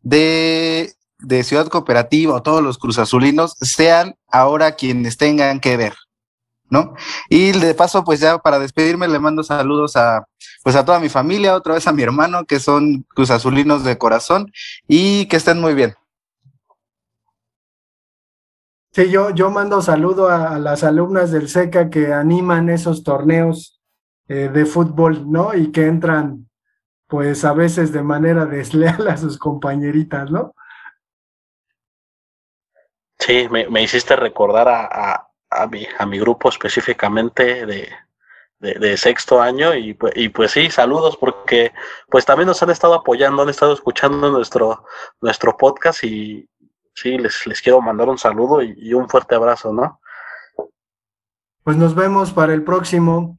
de, 0.00 0.94
de 1.24 1.44
Ciudad 1.44 1.68
Cooperativa 1.68 2.34
o 2.34 2.42
todos 2.42 2.62
los 2.62 2.78
cruzazulinos 2.78 3.56
sean 3.60 4.16
ahora 4.28 4.72
quienes 4.72 5.16
tengan 5.16 5.60
que 5.60 5.76
ver. 5.76 5.94
¿no? 6.70 6.94
Y 7.28 7.52
de 7.52 7.74
paso, 7.74 8.04
pues 8.04 8.20
ya 8.20 8.38
para 8.38 8.58
despedirme 8.58 9.08
le 9.08 9.18
mando 9.18 9.42
saludos 9.42 9.96
a, 9.96 10.26
pues 10.62 10.76
a 10.76 10.84
toda 10.84 11.00
mi 11.00 11.08
familia, 11.08 11.54
otra 11.54 11.74
vez 11.74 11.86
a 11.86 11.92
mi 11.92 12.02
hermano, 12.02 12.44
que 12.44 12.60
son 12.60 13.04
cruzazulinos 13.14 13.84
de 13.84 13.98
corazón, 13.98 14.50
y 14.88 15.26
que 15.26 15.36
estén 15.36 15.60
muy 15.60 15.74
bien. 15.74 15.94
Sí, 18.92 19.10
yo, 19.10 19.30
yo 19.30 19.50
mando 19.50 19.82
saludo 19.82 20.28
a, 20.28 20.58
las 20.58 20.84
alumnas 20.84 21.32
del 21.32 21.48
SECA 21.48 21.90
que 21.90 22.12
animan 22.12 22.70
esos 22.70 23.02
torneos 23.02 23.80
eh, 24.28 24.48
de 24.52 24.66
fútbol, 24.66 25.30
¿no? 25.30 25.52
Y 25.54 25.72
que 25.72 25.86
entran, 25.86 26.48
pues 27.08 27.44
a 27.44 27.52
veces 27.52 27.92
de 27.92 28.02
manera 28.02 28.46
desleal 28.46 29.08
a 29.08 29.16
sus 29.16 29.36
compañeritas, 29.36 30.30
¿no? 30.30 30.54
Sí, 33.24 33.48
me, 33.50 33.68
me 33.70 33.82
hiciste 33.82 34.16
recordar 34.16 34.68
a, 34.68 35.28
a 35.48 35.66
mi, 35.66 35.86
a 35.98 36.04
mi 36.04 36.18
grupo 36.18 36.50
específicamente 36.50 37.64
de, 37.64 37.88
de, 38.58 38.96
sexto 38.98 39.40
año 39.40 39.74
y, 39.74 39.96
y, 40.14 40.28
pues 40.28 40.50
sí, 40.50 40.70
saludos 40.70 41.16
porque 41.16 41.72
pues 42.10 42.26
también 42.26 42.48
nos 42.48 42.62
han 42.62 42.68
estado 42.68 42.92
apoyando, 42.92 43.42
han 43.42 43.48
estado 43.48 43.72
escuchando 43.72 44.30
nuestro, 44.30 44.84
nuestro 45.22 45.56
podcast 45.56 46.04
y 46.04 46.48
sí, 46.94 47.16
les, 47.16 47.46
les 47.46 47.62
quiero 47.62 47.80
mandar 47.80 48.10
un 48.10 48.18
saludo 48.18 48.62
y, 48.62 48.74
y 48.76 48.92
un 48.92 49.08
fuerte 49.08 49.34
abrazo, 49.34 49.72
¿no? 49.72 50.00
Pues 51.62 51.78
nos 51.78 51.94
vemos 51.94 52.30
para 52.30 52.52
el 52.52 52.62
próximo. 52.62 53.38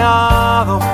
llorar, 0.00 0.89